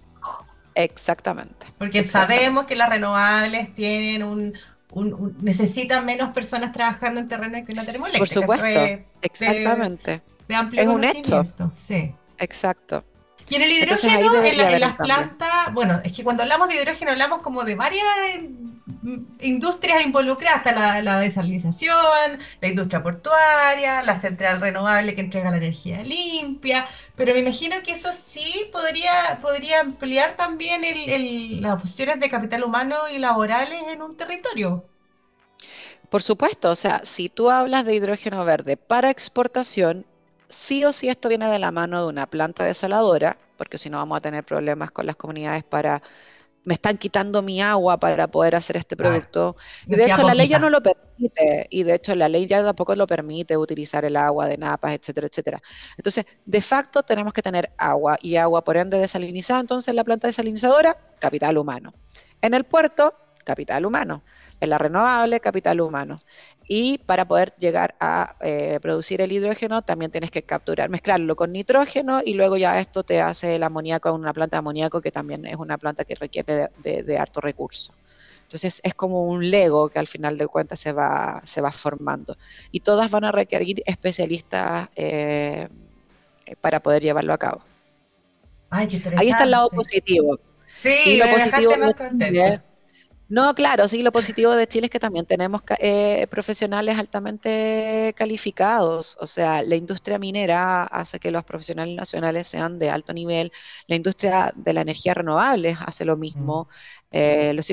Exactamente. 0.75 1.67
Porque 1.77 2.05
sabemos 2.05 2.67
que 2.67 2.77
las 2.77 2.87
renovables 2.87 3.75
tienen 3.75 4.23
un, 4.23 4.53
necesitan 5.41 6.05
menos 6.05 6.29
personas 6.29 6.71
trabajando 6.71 7.19
en 7.19 7.27
terreno 7.27 7.57
que 7.65 7.73
una 7.73 7.83
termoeléctrica. 7.83 8.45
Por 8.45 8.57
supuesto, 8.61 9.03
exactamente. 9.21 10.21
es 10.47 10.87
un 10.87 11.03
hecho. 11.03 11.45
Sí. 11.77 12.15
Exacto. 12.37 13.03
Y 13.49 13.55
en 13.55 13.61
el 13.61 13.71
hidrógeno, 13.71 14.43
en, 14.43 14.79
las 14.79 14.95
plantas, 14.95 15.73
bueno, 15.73 15.99
es 16.03 16.13
que 16.13 16.23
cuando 16.23 16.43
hablamos 16.43 16.69
de 16.69 16.75
hidrógeno 16.75 17.11
hablamos 17.11 17.41
como 17.41 17.63
de 17.63 17.75
varias 17.75 18.05
industrias 19.41 20.05
involucradas, 20.05 20.57
hasta 20.65 21.01
la, 21.01 21.19
desalinización, 21.19 22.39
la 22.61 22.67
industria 22.67 23.03
portuaria, 23.03 24.01
la 24.03 24.17
central 24.17 24.61
renovable 24.61 25.15
que 25.15 25.21
entrega 25.21 25.51
la 25.51 25.57
energía 25.57 26.01
limpia, 26.03 26.85
pero 27.15 27.33
me 27.33 27.39
imagino 27.39 27.75
que 27.83 27.91
eso 27.91 28.11
sí 28.13 28.69
podría, 28.71 29.39
podría 29.41 29.81
ampliar 29.81 30.35
también 30.35 30.81
las 31.61 31.81
opciones 31.81 32.19
de 32.19 32.29
capital 32.29 32.63
humano 32.63 32.95
y 33.13 33.19
laborales 33.19 33.81
en 33.89 34.01
un 34.01 34.15
territorio. 34.15 34.85
Por 36.09 36.21
supuesto, 36.21 36.69
o 36.69 36.75
sea, 36.75 37.01
si 37.03 37.27
tú 37.27 37.49
hablas 37.49 37.85
de 37.85 37.95
hidrógeno 37.95 38.45
verde 38.45 38.77
para 38.77 39.09
exportación, 39.09 40.05
sí 40.47 40.83
o 40.85 40.91
sí 40.91 41.09
esto 41.09 41.29
viene 41.29 41.47
de 41.47 41.59
la 41.59 41.71
mano 41.71 42.01
de 42.01 42.07
una 42.07 42.27
planta 42.27 42.63
desaladora, 42.63 43.37
porque 43.57 43.77
si 43.77 43.89
no 43.89 43.97
vamos 43.97 44.17
a 44.17 44.21
tener 44.21 44.43
problemas 44.43 44.91
con 44.91 45.05
las 45.05 45.15
comunidades 45.15 45.63
para 45.63 46.01
me 46.65 46.73
están 46.75 46.97
quitando 46.97 47.41
mi 47.41 47.61
agua 47.61 47.99
para 47.99 48.27
poder 48.27 48.55
hacer 48.55 48.77
este 48.77 48.95
producto. 48.95 49.55
y 49.85 49.95
de 49.95 50.05
hecho 50.05 50.23
la 50.23 50.33
ley 50.33 50.47
ya 50.47 50.59
no 50.59 50.69
lo 50.69 50.81
permite, 50.81 51.67
y 51.69 51.83
de 51.83 51.95
hecho 51.95 52.15
la 52.15 52.29
ley 52.29 52.45
ya 52.45 52.63
tampoco 52.63 52.95
lo 52.95 53.05
permite 53.05 53.57
utilizar 53.57 54.05
el 54.05 54.15
agua 54.15 54.47
de 54.47 54.57
napas, 54.57 54.93
etcétera, 54.93 55.27
etcétera. 55.27 55.61
Entonces, 55.97 56.25
de 56.45 56.61
facto 56.61 57.03
tenemos 57.03 57.33
que 57.33 57.41
tener 57.41 57.71
agua 57.77 58.17
y 58.21 58.37
agua 58.37 58.63
por 58.63 58.77
ende 58.77 58.97
desalinizada, 58.97 59.59
entonces 59.59 59.93
la 59.93 60.03
planta 60.03 60.27
desalinizadora, 60.27 60.97
capital 61.19 61.57
humano. 61.57 61.93
En 62.41 62.53
el 62.53 62.63
puerto, 62.63 63.13
capital 63.43 63.85
humano. 63.85 64.23
En 64.63 64.69
la 64.69 64.77
renovable, 64.77 65.41
capital 65.41 65.81
humano. 65.81 66.21
Y 66.69 66.97
para 66.99 67.27
poder 67.27 67.53
llegar 67.59 67.95
a 67.99 68.37
eh, 68.39 68.79
producir 68.81 69.19
el 69.19 69.29
hidrógeno, 69.33 69.81
también 69.81 70.09
tienes 70.09 70.31
que 70.31 70.43
capturar, 70.43 70.89
mezclarlo 70.89 71.35
con 71.35 71.51
nitrógeno 71.51 72.21
y 72.23 72.33
luego 72.33 72.55
ya 72.55 72.79
esto 72.79 73.03
te 73.03 73.19
hace 73.19 73.57
el 73.57 73.63
amoníaco 73.63 74.07
en 74.07 74.15
una 74.15 74.31
planta 74.31 74.55
de 74.55 74.59
amoníaco 74.59 75.01
que 75.01 75.11
también 75.11 75.45
es 75.45 75.57
una 75.57 75.77
planta 75.77 76.05
que 76.05 76.15
requiere 76.15 76.69
de, 76.81 77.17
harto 77.17 77.41
recurso. 77.41 77.93
Entonces 78.43 78.79
es 78.85 78.93
como 78.93 79.25
un 79.25 79.51
Lego 79.51 79.89
que 79.89 79.99
al 79.99 80.07
final 80.07 80.37
de 80.37 80.47
cuentas 80.47 80.79
se 80.79 80.93
va, 80.93 81.41
se 81.43 81.59
va 81.59 81.69
formando. 81.69 82.37
Y 82.71 82.79
todas 82.79 83.11
van 83.11 83.25
a 83.25 83.33
requerir 83.33 83.83
especialistas 83.85 84.87
eh, 84.95 85.67
para 86.61 86.81
poder 86.81 87.03
llevarlo 87.03 87.33
a 87.33 87.37
cabo. 87.37 87.61
Ay, 88.69 88.87
qué 88.87 89.03
Ahí 89.17 89.27
está 89.27 89.43
el 89.43 89.51
lado 89.51 89.69
positivo. 89.69 90.39
Sí, 90.73 90.95
y 91.05 91.17
lo 91.17 91.29
positivo 91.29 91.73
no, 93.29 93.55
claro, 93.55 93.87
sí, 93.87 94.03
lo 94.03 94.11
positivo 94.11 94.51
de 94.51 94.67
Chile 94.67 94.85
es 94.87 94.91
que 94.91 94.99
también 94.99 95.25
tenemos 95.25 95.63
eh, 95.79 96.27
profesionales 96.29 96.97
altamente 96.99 98.13
calificados, 98.15 99.17
o 99.19 99.27
sea, 99.27 99.63
la 99.63 99.75
industria 99.75 100.19
minera 100.19 100.83
hace 100.83 101.19
que 101.19 101.31
los 101.31 101.43
profesionales 101.43 101.95
nacionales 101.95 102.47
sean 102.47 102.77
de 102.79 102.89
alto 102.89 103.13
nivel, 103.13 103.51
la 103.87 103.95
industria 103.95 104.51
de 104.55 104.73
la 104.73 104.81
energía 104.81 105.13
renovable 105.13 105.75
hace 105.85 106.05
lo 106.05 106.17
mismo, 106.17 106.67
mm. 107.11 107.15
eh, 107.17 107.53
los 107.55 107.65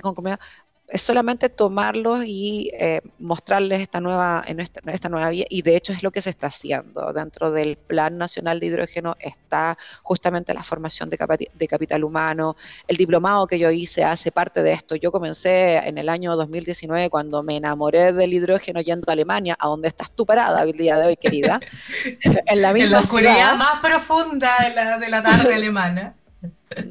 es 0.90 1.02
solamente 1.02 1.48
tomarlos 1.48 2.24
y 2.24 2.70
eh, 2.78 3.00
mostrarles 3.18 3.80
esta 3.80 4.00
nueva, 4.00 4.42
en 4.46 4.60
esta, 4.60 5.08
nueva 5.08 5.30
vía, 5.30 5.46
y 5.48 5.62
de 5.62 5.76
hecho 5.76 5.92
es 5.92 6.02
lo 6.02 6.10
que 6.10 6.20
se 6.20 6.30
está 6.30 6.48
haciendo. 6.48 7.12
Dentro 7.12 7.50
del 7.52 7.76
Plan 7.76 8.18
Nacional 8.18 8.60
de 8.60 8.66
Hidrógeno 8.66 9.16
está 9.20 9.78
justamente 10.02 10.52
la 10.52 10.62
formación 10.62 11.08
de, 11.10 11.18
de 11.54 11.68
capital 11.68 12.04
humano, 12.04 12.56
el 12.88 12.96
diplomado 12.96 13.46
que 13.46 13.58
yo 13.58 13.70
hice 13.70 14.04
hace 14.04 14.32
parte 14.32 14.62
de 14.62 14.72
esto. 14.72 14.96
Yo 14.96 15.12
comencé 15.12 15.76
en 15.78 15.98
el 15.98 16.08
año 16.08 16.36
2019 16.36 17.08
cuando 17.10 17.42
me 17.42 17.56
enamoré 17.56 18.12
del 18.12 18.32
hidrógeno 18.32 18.80
yendo 18.80 19.06
a 19.08 19.12
Alemania, 19.12 19.56
a 19.58 19.68
donde 19.68 19.88
estás 19.88 20.10
tú 20.10 20.26
parada 20.26 20.62
el 20.62 20.72
día 20.72 20.98
de 20.98 21.06
hoy, 21.06 21.16
querida, 21.16 21.60
en 22.46 22.62
la 22.62 22.72
misma 22.72 23.00
oscuridad 23.00 23.56
más 23.56 23.80
profunda 23.80 24.50
de 24.62 24.74
la, 24.74 24.98
de 24.98 25.08
la 25.08 25.22
tarde 25.22 25.54
alemana. 25.54 26.14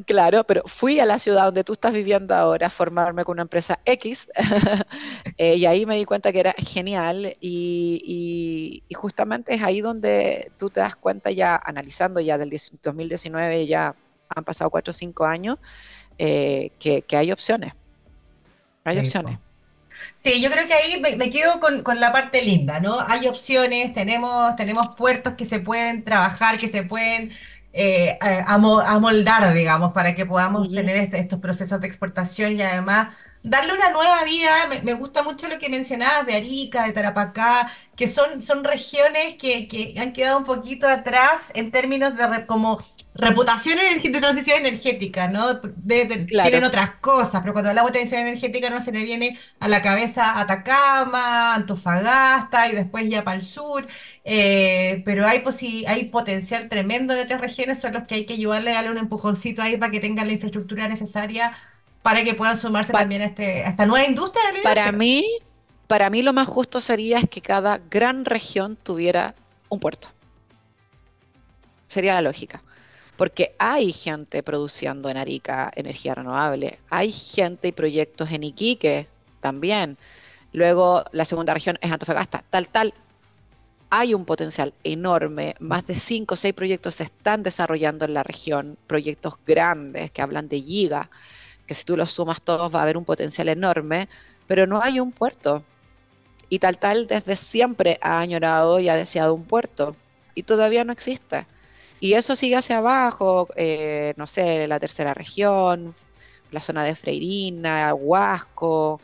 Claro, 0.06 0.44
pero 0.44 0.64
fui 0.66 1.00
a 1.00 1.06
la 1.06 1.18
ciudad 1.18 1.46
donde 1.46 1.64
tú 1.64 1.72
estás 1.72 1.94
viviendo 1.94 2.36
ahora 2.36 2.68
a 2.68 2.70
formarme 2.70 3.24
con 3.24 3.34
una 3.36 3.44
empresa 3.44 3.80
X 3.86 4.30
eh, 5.38 5.56
y 5.56 5.66
ahí 5.66 5.86
me 5.86 5.96
di 5.96 6.04
cuenta 6.04 6.34
que 6.34 6.42
era 6.42 6.54
genial 6.58 7.38
y, 7.40 8.84
justamente 8.94 9.54
es 9.54 9.64
ahí 9.64 9.80
donde 9.80 10.52
tú 10.58 10.70
te 10.70 10.82
das 10.82 10.98
cuenta 10.98 11.32
ya 11.32 11.56
analizando 11.56 12.20
ya 12.20 12.38
del 12.38 12.50
2019, 12.50 13.68
ya 13.68 13.96
han 14.28 14.44
pasado 14.44 14.70
cuatro 14.70 14.92
o 14.92 14.94
cinco 14.94 15.26
años, 15.26 15.58
eh, 16.18 16.72
que, 16.78 17.06
hay 17.16 17.32
opciones. 17.32 17.74
Hay 18.84 19.00
opciones. 19.00 19.40
Sí, 20.16 20.42
yo 20.42 20.52
creo 20.52 20.68
que 20.68 20.74
ahí 20.74 21.02
me, 21.18 21.30
quedo 21.30 21.62
con, 21.62 21.84
con, 21.84 22.02
la 22.02 22.12
parte 22.12 22.42
linda, 22.42 22.82
¿no? 22.82 23.00
Hay 23.08 23.28
opciones, 23.28 23.94
tenemos, 23.94 24.56
tenemos 24.58 24.94
puertos 24.96 25.36
que 25.36 25.46
se 25.46 25.60
pueden 25.60 26.04
trabajar, 26.04 26.58
que 26.58 26.68
se 26.68 26.84
pueden 26.84 27.32
eh, 27.74 28.18
a, 28.22 28.56
a 28.56 29.00
moldar, 29.00 29.54
digamos, 29.54 29.92
para 29.94 30.16
que 30.16 30.26
podamos 30.26 30.70
tener 30.72 30.98
este- 30.98 31.20
estos 31.20 31.40
procesos 31.40 31.80
de 31.82 31.88
exportación 31.88 32.54
y 32.54 32.62
además 32.62 33.10
darle 33.44 33.74
una 33.74 33.90
nueva 33.92 34.24
vida. 34.24 34.68
Me, 34.70 34.82
me 34.82 34.94
gusta 34.94 35.24
mucho 35.24 35.48
lo 35.48 35.58
que 35.60 35.70
mencionabas 35.70 36.26
de 36.26 36.36
Arica, 36.36 36.86
de 36.86 36.94
Tarapacá, 36.94 37.72
que 37.96 38.08
son, 38.08 38.42
son 38.42 38.64
regiones 38.64 39.36
que, 39.36 39.68
que 39.68 39.96
han 40.00 40.14
quedado 40.14 40.38
un 40.40 40.46
poquito 40.46 40.88
atrás 40.88 41.52
en 41.56 41.72
términos 41.72 42.16
de 42.16 42.28
re- 42.28 42.46
como 42.46 42.80
reputación 43.14 43.78
de 44.02 44.20
transición 44.22 44.60
energética, 44.60 45.28
¿no? 45.28 45.56
De- 45.56 46.06
de- 46.06 46.26
tienen 46.42 46.64
otras 46.64 46.92
cosas, 47.02 47.42
pero 47.42 47.54
cuando 47.54 47.70
hablamos 47.70 47.92
de 47.92 48.00
transición 48.00 48.22
energética 48.28 48.70
no 48.70 48.82
se 48.82 48.92
le 48.94 49.04
viene 49.04 49.38
a 49.60 49.68
la 49.68 49.82
cabeza 49.82 50.40
Atacama, 50.40 51.56
Antofagasta 51.56 52.68
y 52.70 52.76
después 52.76 53.10
ya 53.10 53.24
para 53.24 53.36
el 53.38 53.44
sur. 53.44 53.86
Eh, 54.24 55.02
pero 55.06 55.28
hay, 55.28 55.40
posi- 55.40 55.86
hay 55.88 56.06
potencial 56.06 56.70
tremendo 56.70 57.14
en 57.14 57.22
otras 57.22 57.42
regiones, 57.42 57.80
son 57.80 57.94
los 57.94 58.04
que 58.04 58.16
hay 58.16 58.26
que 58.26 58.34
ayudarle 58.34 58.72
a 58.72 58.76
darle 58.76 58.92
un 58.92 58.98
empujoncito 58.98 59.62
ahí 59.62 59.78
para 59.78 59.92
que 59.92 60.00
tengan 60.00 60.28
la 60.28 60.34
infraestructura 60.34 60.88
necesaria 60.88 61.58
para 62.02 62.24
que 62.24 62.34
puedan 62.34 62.58
sumarse 62.58 62.92
Pa- 62.92 63.00
también 63.00 63.22
a, 63.22 63.26
este, 63.26 63.64
a 63.64 63.70
esta 63.70 63.86
nueva 63.86 64.08
industria 64.08 64.52
del 64.52 64.62
para 64.64 64.92
mí, 64.92 65.26
para 65.88 66.10
mí 66.10 66.22
lo 66.22 66.34
más 66.34 66.48
justo 66.48 66.80
sería 66.80 67.20
es 67.20 67.30
que 67.30 67.42
cada 67.42 67.80
gran 67.90 68.26
región 68.26 68.76
tuviera 68.76 69.36
un 69.70 69.80
puerto. 69.80 70.10
Sería 71.88 72.16
la 72.16 72.22
lógica. 72.22 72.62
Porque 73.18 73.54
hay 73.60 73.92
gente 73.92 74.44
produciendo 74.44 75.10
en 75.10 75.18
Arica 75.18 75.70
energía 75.76 76.16
renovable, 76.16 76.80
hay 76.90 77.12
gente 77.12 77.68
y 77.68 77.72
proyectos 77.74 78.32
en 78.32 78.44
Iquique 78.44 79.08
también. 79.42 79.98
Luego 80.54 81.04
la 81.12 81.26
segunda 81.26 81.54
región 81.54 81.78
es 81.82 81.92
Antofagasta, 81.92 82.46
tal, 82.50 82.70
tal. 82.70 82.94
Hay 83.90 84.14
un 84.14 84.24
potencial 84.24 84.74
enorme, 84.86 85.56
más 85.60 85.86
de 85.86 85.96
cinco 85.96 86.36
o 86.36 86.38
seis 86.38 86.54
proyectos 86.54 86.96
se 86.96 87.04
están 87.04 87.44
desarrollando 87.44 88.06
en 88.06 88.14
la 88.14 88.24
región, 88.24 88.78
proyectos 88.88 89.34
grandes 89.46 90.12
que 90.12 90.22
hablan 90.22 90.48
de 90.48 90.62
giga, 90.62 91.10
que 91.70 91.76
si 91.76 91.86
tú 91.86 91.96
los 91.96 92.10
sumas 92.10 92.42
todos 92.42 92.74
va 92.74 92.80
a 92.80 92.82
haber 92.82 92.98
un 92.98 93.06
potencial 93.06 93.48
enorme, 93.48 94.10
pero 94.48 94.66
no 94.66 94.82
hay 94.82 95.00
un 95.00 95.12
puerto. 95.12 95.64
Y 96.50 96.58
tal 96.58 96.80
tal 96.80 97.06
desde 97.06 97.36
siempre 97.36 98.00
ha 98.02 98.20
añorado 98.22 98.80
y 98.80 98.90
ha 98.90 98.96
deseado 98.96 99.36
un 99.36 99.46
puerto 99.46 99.96
y 100.34 100.42
todavía 100.44 100.84
no 100.84 100.92
existe. 100.92 101.46
Y 102.00 102.14
eso 102.14 102.36
sigue 102.36 102.56
hacia 102.56 102.80
abajo, 102.80 103.50
eh, 103.56 104.16
no 104.18 104.26
sé, 104.26 104.66
la 104.68 104.80
tercera 104.80 105.14
región, 105.14 105.94
la 106.50 106.62
zona 106.62 106.84
de 106.84 106.96
Freirina, 106.96 107.94
Huasco 107.94 109.00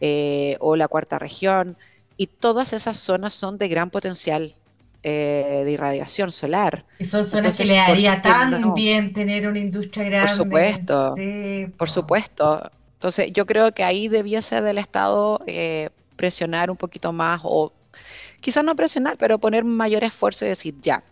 eh, 0.00 0.58
o 0.60 0.76
la 0.76 0.88
cuarta 0.88 1.18
región. 1.18 1.78
Y 2.18 2.26
todas 2.26 2.74
esas 2.74 2.98
zonas 2.98 3.32
son 3.32 3.56
de 3.56 3.68
gran 3.68 3.88
potencial 3.90 4.54
eh, 5.02 5.62
de 5.64 5.70
irradiación 5.72 6.30
solar. 6.32 6.86
Y 6.98 7.04
son 7.06 7.26
zonas 7.26 7.56
que 7.56 7.64
le 7.64 7.78
¿por 7.84 7.96
haría 7.96 8.22
tan 8.22 8.60
no? 8.60 8.72
bien 8.72 9.12
tener 9.12 9.46
una 9.48 9.58
industria 9.58 10.10
Por 10.18 10.30
grande. 10.30 10.34
supuesto, 10.34 11.14
Sí, 11.16 11.66
por 11.76 11.88
po. 11.88 11.92
supuesto. 11.92 12.70
Entonces, 12.94 13.32
yo 13.32 13.46
creo 13.46 13.72
que 13.72 13.84
ahí 13.84 14.08
debiese 14.08 14.60
del 14.62 14.78
Estado 14.78 15.40
eh, 15.46 15.90
presionar 16.16 16.70
un 16.70 16.76
poquito 16.76 17.12
más, 17.12 17.40
o 17.44 17.72
quizás 18.40 18.64
no 18.64 18.76
presionar, 18.76 19.16
pero 19.18 19.38
poner 19.38 19.64
mayor 19.64 20.04
esfuerzo 20.04 20.44
y 20.44 20.48
decir, 20.48 20.76
ya, 20.80 21.02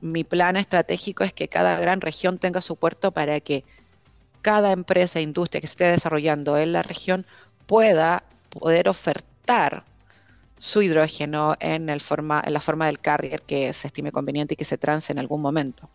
mi 0.00 0.24
plan 0.24 0.56
estratégico 0.56 1.24
es 1.24 1.32
que 1.32 1.48
cada 1.48 1.78
gran 1.80 2.00
región 2.00 2.38
tenga 2.38 2.60
su 2.60 2.76
puerto 2.76 3.12
para 3.12 3.40
que 3.40 3.64
cada 4.42 4.72
empresa 4.72 5.18
e 5.18 5.22
industria 5.22 5.60
que 5.60 5.66
se 5.66 5.72
esté 5.72 5.84
desarrollando 5.86 6.58
en 6.58 6.72
la 6.72 6.82
región 6.82 7.26
pueda 7.66 8.24
poder 8.50 8.88
ofertar 8.88 9.84
su 10.64 10.82
hidrógeno 10.82 11.56
en, 11.60 11.90
el 11.90 12.00
forma, 12.00 12.42
en 12.46 12.52
la 12.54 12.60
forma 12.60 12.86
del 12.86 13.00
carrier 13.00 13.42
que 13.42 13.72
se 13.72 13.88
estime 13.88 14.12
conveniente 14.12 14.54
y 14.54 14.56
que 14.56 14.64
se 14.64 14.78
trance 14.78 15.12
en 15.12 15.18
algún 15.20 15.42
momento. 15.42 15.90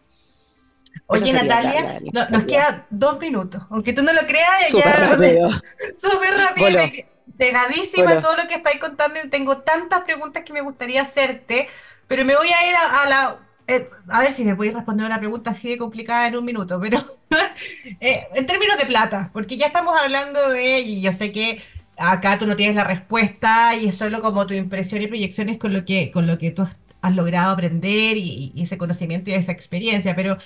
Oye, 1.08 1.28
sería 1.28 1.58
la, 1.58 1.74
Natalia, 1.74 1.76
la, 1.78 2.00
la 2.00 2.12
no- 2.12 2.30
nos 2.30 2.46
quedan 2.46 2.86
dos 2.90 3.20
minutos. 3.20 3.62
Aunque 3.70 3.94
tú 3.94 4.04
no 4.04 4.14
lo 4.14 4.22
creas, 4.28 4.60
Súper 4.70 4.76
ya 4.76 5.08
rápido. 5.10 5.50
súper 5.98 6.34
rápido 6.38 6.92
quedé 6.92 7.06
pegadísima 7.38 8.12
voló. 8.12 8.22
todo 8.22 8.36
lo 8.38 8.48
que 8.48 8.56
estáis 8.56 8.80
contando 8.80 9.20
y 9.24 9.30
tengo 9.30 9.60
tantas 9.60 10.02
preguntas 10.04 10.44
que 10.44 10.54
me 10.54 10.62
gustaría 10.62 11.02
hacerte, 11.04 11.70
pero 12.08 12.26
me 12.26 12.36
voy 12.36 12.50
a 12.50 12.70
ir 12.70 12.76
a, 12.76 13.04
a 13.04 13.10
la... 13.10 13.40
eh, 13.68 13.90
a 14.10 14.22
ver 14.22 14.34
si 14.34 14.44
me 14.46 14.56
podéis 14.56 14.74
responder 14.76 15.06
una 15.06 15.20
pregunta 15.20 15.52
así 15.52 15.70
de 15.70 15.78
complicada 15.78 16.28
en 16.28 16.36
un 16.38 16.46
minuto, 16.46 16.80
pero 16.82 17.00
eh, 18.02 18.20
en 18.36 18.46
términos 18.46 18.78
de 18.78 18.86
plata, 18.86 19.30
porque 19.34 19.58
ya 19.58 19.68
estamos 19.68 19.96
hablando 20.00 20.50
de, 20.50 20.80
y 20.82 21.02
yo 21.02 21.14
sé 21.14 21.32
que 21.32 21.62
acá 22.00 22.38
tú 22.38 22.46
no 22.48 22.56
tienes 22.56 22.76
la 22.76 22.84
respuesta 22.86 23.76
y 23.76 23.88
es 23.90 23.98
solo 23.98 24.22
como 24.22 24.48
tu 24.48 24.54
impresión 24.54 25.02
y 25.02 25.08
proyecciones 25.08 25.58
con 25.58 25.74
lo 25.74 25.86
que, 25.86 26.12
con 26.12 26.28
lo 26.28 26.38
que 26.38 26.52
tú 26.52 26.64
has 27.02 27.16
logrado 27.16 27.54
aprender 27.54 28.18
y, 28.18 28.54
ese 28.58 28.78
conocimiento 28.78 29.30
y 29.30 29.34
esa 29.34 29.52
experiencia, 29.52 30.16
pero 30.16 30.38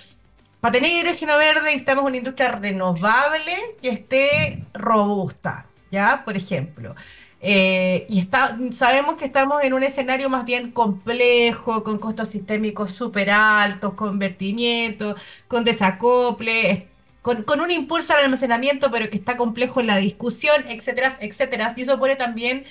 para 0.59 0.73
tener 0.73 0.91
hidrógeno 1.05 1.37
verde 1.37 1.63
necesitamos 1.63 2.05
una 2.05 2.17
industria 2.17 2.53
renovable 2.53 3.53
que 3.81 3.89
esté 3.89 4.65
robusta, 4.73 5.67
¿ya? 5.91 6.23
Por 6.25 6.37
ejemplo. 6.37 6.95
Eh, 7.41 8.05
y 8.09 8.19
está, 8.19 8.57
sabemos 8.71 9.15
que 9.17 9.25
estamos 9.25 9.63
en 9.63 9.73
un 9.73 9.83
escenario 9.83 10.29
más 10.29 10.45
bien 10.45 10.71
complejo, 10.71 11.83
con 11.83 11.99
costos 11.99 12.29
sistémicos 12.29 12.91
súper 12.91 13.29
altos, 13.31 13.95
con 13.95 14.17
vertimientos, 14.19 15.15
con 15.47 15.63
desacople, 15.65 16.71
es- 16.71 16.83
con, 17.23 17.41
con 17.43 17.59
un 17.61 17.71
impulso 17.71 18.13
al 18.13 18.25
almacenamiento, 18.25 18.91
pero 18.91 19.09
que 19.09 19.17
está 19.17 19.35
complejo 19.35 19.79
en 19.79 19.87
la 19.87 19.97
discusión, 19.97 20.63
etcétera, 20.67 21.17
etcétera. 21.19 21.73
Y 21.75 21.81
eso 21.81 21.97
pone 21.97 22.15
también 22.15 22.65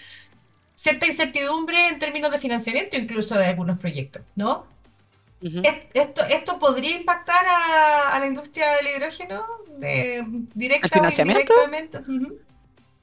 cierta 0.77 1.07
incertidumbre 1.07 1.89
en 1.89 1.99
términos 1.99 2.31
de 2.31 2.39
financiamiento, 2.39 2.97
incluso 2.97 3.35
de 3.37 3.47
algunos 3.47 3.79
proyectos, 3.81 4.23
¿no? 4.37 4.67
Ujú. 5.43 5.61
¿Es- 5.65 5.87
¿Esto, 5.95 6.23
esto 6.31 6.59
podría 6.61 6.97
impactar 6.97 7.45
a, 7.47 8.11
a 8.15 8.21
la 8.21 8.27
industria 8.29 8.67
del 8.77 8.87
hidrógeno 8.97 9.45
de, 9.79 10.19
¿El 10.19 10.49
directa 10.55 10.87
o 10.87 10.91
financiamiento? 10.91 11.53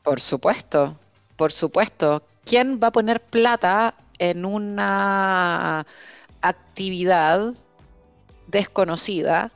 Por 0.03 0.19
supuesto, 0.21 0.97
por 1.35 1.51
supuesto. 1.51 2.23
¿Quién 2.45 2.79
va 2.81 2.87
a 2.87 2.91
poner 2.91 3.19
plata 3.21 3.93
en 4.19 4.45
una 4.45 5.85
actividad 6.41 7.53
desconocida 8.47 9.51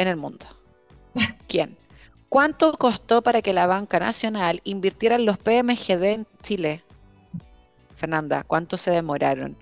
en 0.00 0.08
el 0.08 0.16
mundo? 0.16 0.46
¿Quién? 1.46 1.76
¿Cuánto 2.28 2.72
costó 2.72 3.22
para 3.22 3.42
que 3.42 3.52
la 3.52 3.66
banca 3.66 3.98
nacional 3.98 4.60
invirtiera 4.64 5.16
en 5.16 5.26
los 5.26 5.36
PMGD 5.38 6.04
en 6.04 6.26
Chile? 6.42 6.84
Fernanda, 7.96 8.44
¿cuánto 8.44 8.76
se 8.76 8.92
demoraron 8.92 9.56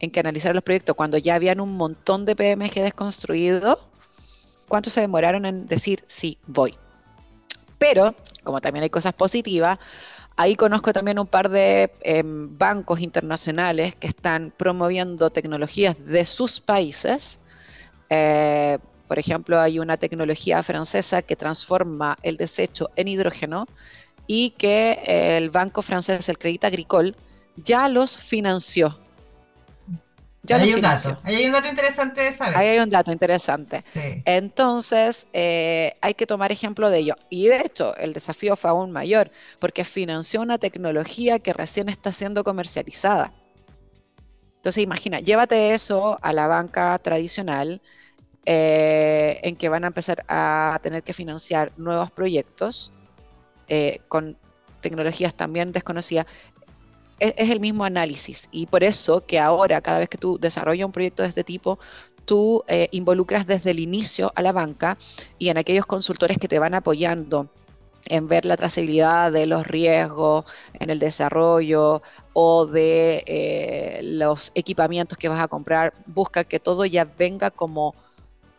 en 0.00 0.10
canalizar 0.10 0.54
los 0.54 0.64
proyectos 0.64 0.96
cuando 0.96 1.18
ya 1.18 1.34
habían 1.34 1.60
un 1.60 1.76
montón 1.76 2.24
de 2.24 2.34
PMGDs 2.34 2.94
construidos? 2.94 3.78
¿Cuánto 4.66 4.90
se 4.90 5.00
demoraron 5.00 5.46
en 5.46 5.66
decir 5.68 6.02
sí, 6.06 6.38
voy? 6.46 6.74
Pero, 7.78 8.14
como 8.42 8.60
también 8.60 8.82
hay 8.82 8.90
cosas 8.90 9.12
positivas, 9.12 9.78
ahí 10.36 10.56
conozco 10.56 10.92
también 10.92 11.18
un 11.18 11.26
par 11.26 11.48
de 11.48 11.92
eh, 12.00 12.22
bancos 12.24 13.00
internacionales 13.00 13.94
que 13.94 14.08
están 14.08 14.52
promoviendo 14.56 15.30
tecnologías 15.30 16.04
de 16.06 16.24
sus 16.24 16.60
países. 16.60 17.40
Eh, 18.10 18.78
por 19.08 19.18
ejemplo, 19.18 19.58
hay 19.60 19.78
una 19.80 19.96
tecnología 19.96 20.62
francesa 20.62 21.22
que 21.22 21.36
transforma 21.36 22.18
el 22.22 22.36
desecho 22.36 22.90
en 22.96 23.08
hidrógeno 23.08 23.66
y 24.26 24.50
que 24.52 25.02
el 25.38 25.50
banco 25.50 25.82
francés, 25.82 26.28
el 26.28 26.38
Crédit 26.38 26.64
Agricole, 26.66 27.14
ya 27.56 27.88
los 27.88 28.18
financió. 28.18 29.00
Ya 30.42 30.56
Ahí 30.56 30.60
los 30.60 30.68
hay 30.68 30.74
un 30.74 30.80
dato, 30.82 31.20
ahí 31.24 31.36
hay 31.36 31.46
un 31.46 31.52
dato 31.52 31.68
interesante 31.68 32.22
de 32.22 32.28
Ahí 32.28 32.34
saber. 32.34 32.56
hay 32.68 32.78
un 32.78 32.90
dato 32.90 33.12
interesante. 33.12 33.82
Sí. 33.82 34.22
Entonces, 34.24 35.28
eh, 35.32 35.94
hay 36.00 36.14
que 36.14 36.26
tomar 36.26 36.52
ejemplo 36.52 36.90
de 36.90 36.98
ello. 36.98 37.16
Y 37.30 37.48
de 37.48 37.60
hecho, 37.60 37.96
el 37.96 38.12
desafío 38.14 38.56
fue 38.56 38.70
aún 38.70 38.92
mayor, 38.92 39.30
porque 39.58 39.84
financió 39.84 40.40
una 40.42 40.58
tecnología 40.58 41.38
que 41.38 41.52
recién 41.52 41.88
está 41.88 42.12
siendo 42.12 42.44
comercializada. 42.44 43.34
Entonces, 44.56 44.82
imagina, 44.82 45.20
llévate 45.20 45.74
eso 45.74 46.18
a 46.22 46.32
la 46.32 46.46
banca 46.48 46.98
tradicional, 46.98 47.80
eh, 48.50 49.40
en 49.42 49.56
que 49.56 49.68
van 49.68 49.84
a 49.84 49.88
empezar 49.88 50.24
a 50.26 50.78
tener 50.82 51.02
que 51.02 51.12
financiar 51.12 51.70
nuevos 51.76 52.10
proyectos 52.10 52.94
eh, 53.68 54.00
con 54.08 54.38
tecnologías 54.80 55.34
también 55.34 55.70
desconocidas. 55.70 56.24
Es, 57.18 57.34
es 57.36 57.50
el 57.50 57.60
mismo 57.60 57.84
análisis 57.84 58.48
y 58.50 58.64
por 58.64 58.84
eso 58.84 59.26
que 59.26 59.38
ahora, 59.38 59.82
cada 59.82 59.98
vez 59.98 60.08
que 60.08 60.16
tú 60.16 60.38
desarrollas 60.38 60.86
un 60.86 60.92
proyecto 60.92 61.24
de 61.24 61.28
este 61.28 61.44
tipo, 61.44 61.78
tú 62.24 62.64
eh, 62.68 62.88
involucras 62.90 63.46
desde 63.46 63.72
el 63.72 63.80
inicio 63.80 64.32
a 64.34 64.40
la 64.40 64.52
banca 64.52 64.96
y 65.38 65.50
en 65.50 65.58
aquellos 65.58 65.84
consultores 65.84 66.38
que 66.38 66.48
te 66.48 66.58
van 66.58 66.72
apoyando 66.72 67.50
en 68.06 68.28
ver 68.28 68.46
la 68.46 68.56
trazabilidad 68.56 69.30
de 69.30 69.44
los 69.44 69.66
riesgos 69.66 70.46
en 70.80 70.88
el 70.88 70.98
desarrollo 71.00 72.00
o 72.32 72.64
de 72.64 74.00
los 74.02 74.52
equipamientos 74.54 75.18
que 75.18 75.28
vas 75.28 75.42
a 75.42 75.48
comprar, 75.48 75.92
busca 76.06 76.44
que 76.44 76.58
todo 76.58 76.86
ya 76.86 77.04
venga 77.04 77.50
como 77.50 77.94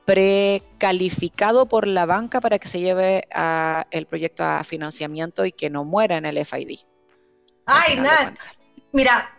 precalificado 0.09 1.67
por 1.67 1.85
la 1.85 2.07
banca 2.07 2.41
para 2.41 2.57
que 2.57 2.67
se 2.67 2.79
lleve 2.79 3.27
a 3.31 3.85
el 3.91 4.07
proyecto 4.07 4.43
a 4.43 4.63
financiamiento 4.63 5.45
y 5.45 5.51
que 5.51 5.69
no 5.69 5.85
muera 5.85 6.17
en 6.17 6.25
el 6.25 6.43
FID 6.43 6.79
Ay, 7.65 7.97
Nat, 7.97 8.35
mira, 8.91 9.29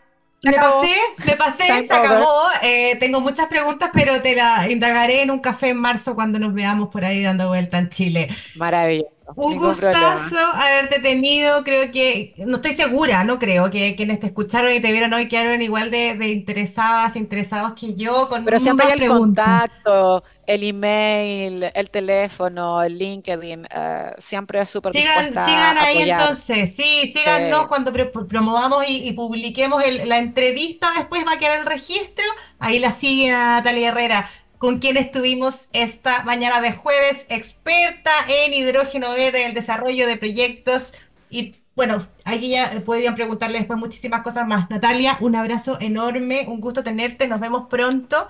me 0.45 0.53
pasé, 0.53 0.97
me 1.27 1.37
pasé, 1.37 1.65
se 1.87 1.93
acabó. 1.93 2.45
Eh, 2.63 2.95
tengo 3.01 3.21
muchas 3.21 3.49
preguntas, 3.49 3.91
pero 3.93 4.23
te 4.23 4.37
las 4.37 4.71
indagaré 4.71 5.23
en 5.23 5.33
un 5.33 5.41
café 5.41 5.71
en 5.71 5.79
marzo 5.79 6.15
cuando 6.15 6.39
nos 6.39 6.55
veamos 6.55 6.91
por 6.91 7.05
ahí 7.05 7.25
dando 7.25 7.49
vuelta 7.49 7.79
en 7.79 7.91
Chile. 7.91 8.29
Maravilloso. 8.55 9.11
Un 9.37 9.57
gustazo 9.57 10.39
haberte 10.55 11.01
tenido. 11.01 11.63
Creo 11.65 11.91
que, 11.93 12.35
no 12.39 12.57
estoy 12.57 12.73
segura, 12.73 13.25
no 13.25 13.39
creo 13.39 13.71
que 13.71 13.97
quienes 13.97 14.21
te 14.21 14.27
escucharon 14.27 14.73
y 14.73 14.81
te 14.81 14.93
vieron 14.93 15.13
hoy 15.13 15.29
quedaron 15.29 15.63
igual 15.63 15.91
de, 15.91 16.17
interesadas, 16.29 17.17
interesados 17.17 17.73
que 17.73 17.95
yo. 17.95 18.29
Con 18.29 18.45
Pero 18.45 18.59
siempre 18.59 18.87
hay 18.87 18.99
el 19.01 19.09
contacto, 19.09 20.23
el 20.47 20.63
email, 20.63 21.71
el 21.75 21.91
teléfono, 21.91 22.83
el 22.83 22.99
LinkedIn. 22.99 23.67
Eh, 23.71 24.13
siempre 24.19 24.61
es 24.61 24.71
súper 24.71 24.93
Sigan, 24.93 25.27
sigan 25.29 25.79
ahí 25.79 26.11
entonces. 26.11 26.75
Sí, 26.75 27.13
síganos 27.15 27.67
cuando 27.67 27.93
promovamos 27.93 28.85
y, 28.89 29.13
publiquemos 29.13 29.83
la 30.05 30.19
entrevista. 30.19 30.89
Después 30.97 31.25
va 31.27 31.33
a 31.33 31.39
quedar 31.39 31.59
el 31.59 31.67
registro. 31.67 32.25
Ahí 32.59 32.79
la 32.79 32.91
sigue 32.91 33.33
Natalia 33.33 33.89
Herrera 33.89 34.31
con 34.61 34.79
quien 34.79 34.99
estuvimos 34.99 35.69
esta 35.73 36.23
mañana 36.25 36.61
de 36.61 36.73
jueves, 36.73 37.25
experta 37.31 38.11
en 38.29 38.53
hidrógeno 38.53 39.11
verde, 39.13 39.47
el 39.47 39.55
desarrollo 39.55 40.07
de 40.07 40.19
proyectos. 40.19 40.93
Y 41.31 41.55
bueno, 41.75 42.07
aquí 42.27 42.51
ya 42.51 42.71
podrían 42.85 43.15
preguntarle 43.15 43.57
después 43.57 43.79
muchísimas 43.79 44.21
cosas 44.21 44.47
más. 44.47 44.69
Natalia, 44.69 45.17
un 45.21 45.35
abrazo 45.35 45.79
enorme, 45.81 46.45
un 46.47 46.61
gusto 46.61 46.85
tenerte, 46.85 47.27
nos 47.27 47.41
vemos 47.41 47.69
pronto. 47.71 48.29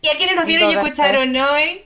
Y 0.00 0.08
a 0.08 0.16
quienes 0.16 0.34
nos 0.34 0.46
vieron 0.46 0.68
y 0.68 0.74
escucharon 0.74 1.36
hoy, 1.36 1.84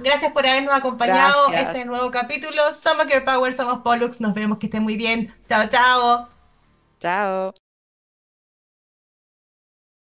gracias 0.00 0.32
por 0.32 0.44
habernos 0.44 0.74
acompañado 0.74 1.52
en 1.52 1.58
este 1.60 1.84
nuevo 1.84 2.10
capítulo. 2.10 2.60
Somos 2.74 3.06
Girl 3.06 3.22
Power, 3.22 3.54
somos 3.54 3.78
Pollux, 3.82 4.20
nos 4.20 4.34
vemos, 4.34 4.58
que 4.58 4.66
estén 4.66 4.82
muy 4.82 4.96
bien. 4.96 5.32
Chao, 5.48 5.68
chao. 5.68 6.28
Chao. 6.98 7.54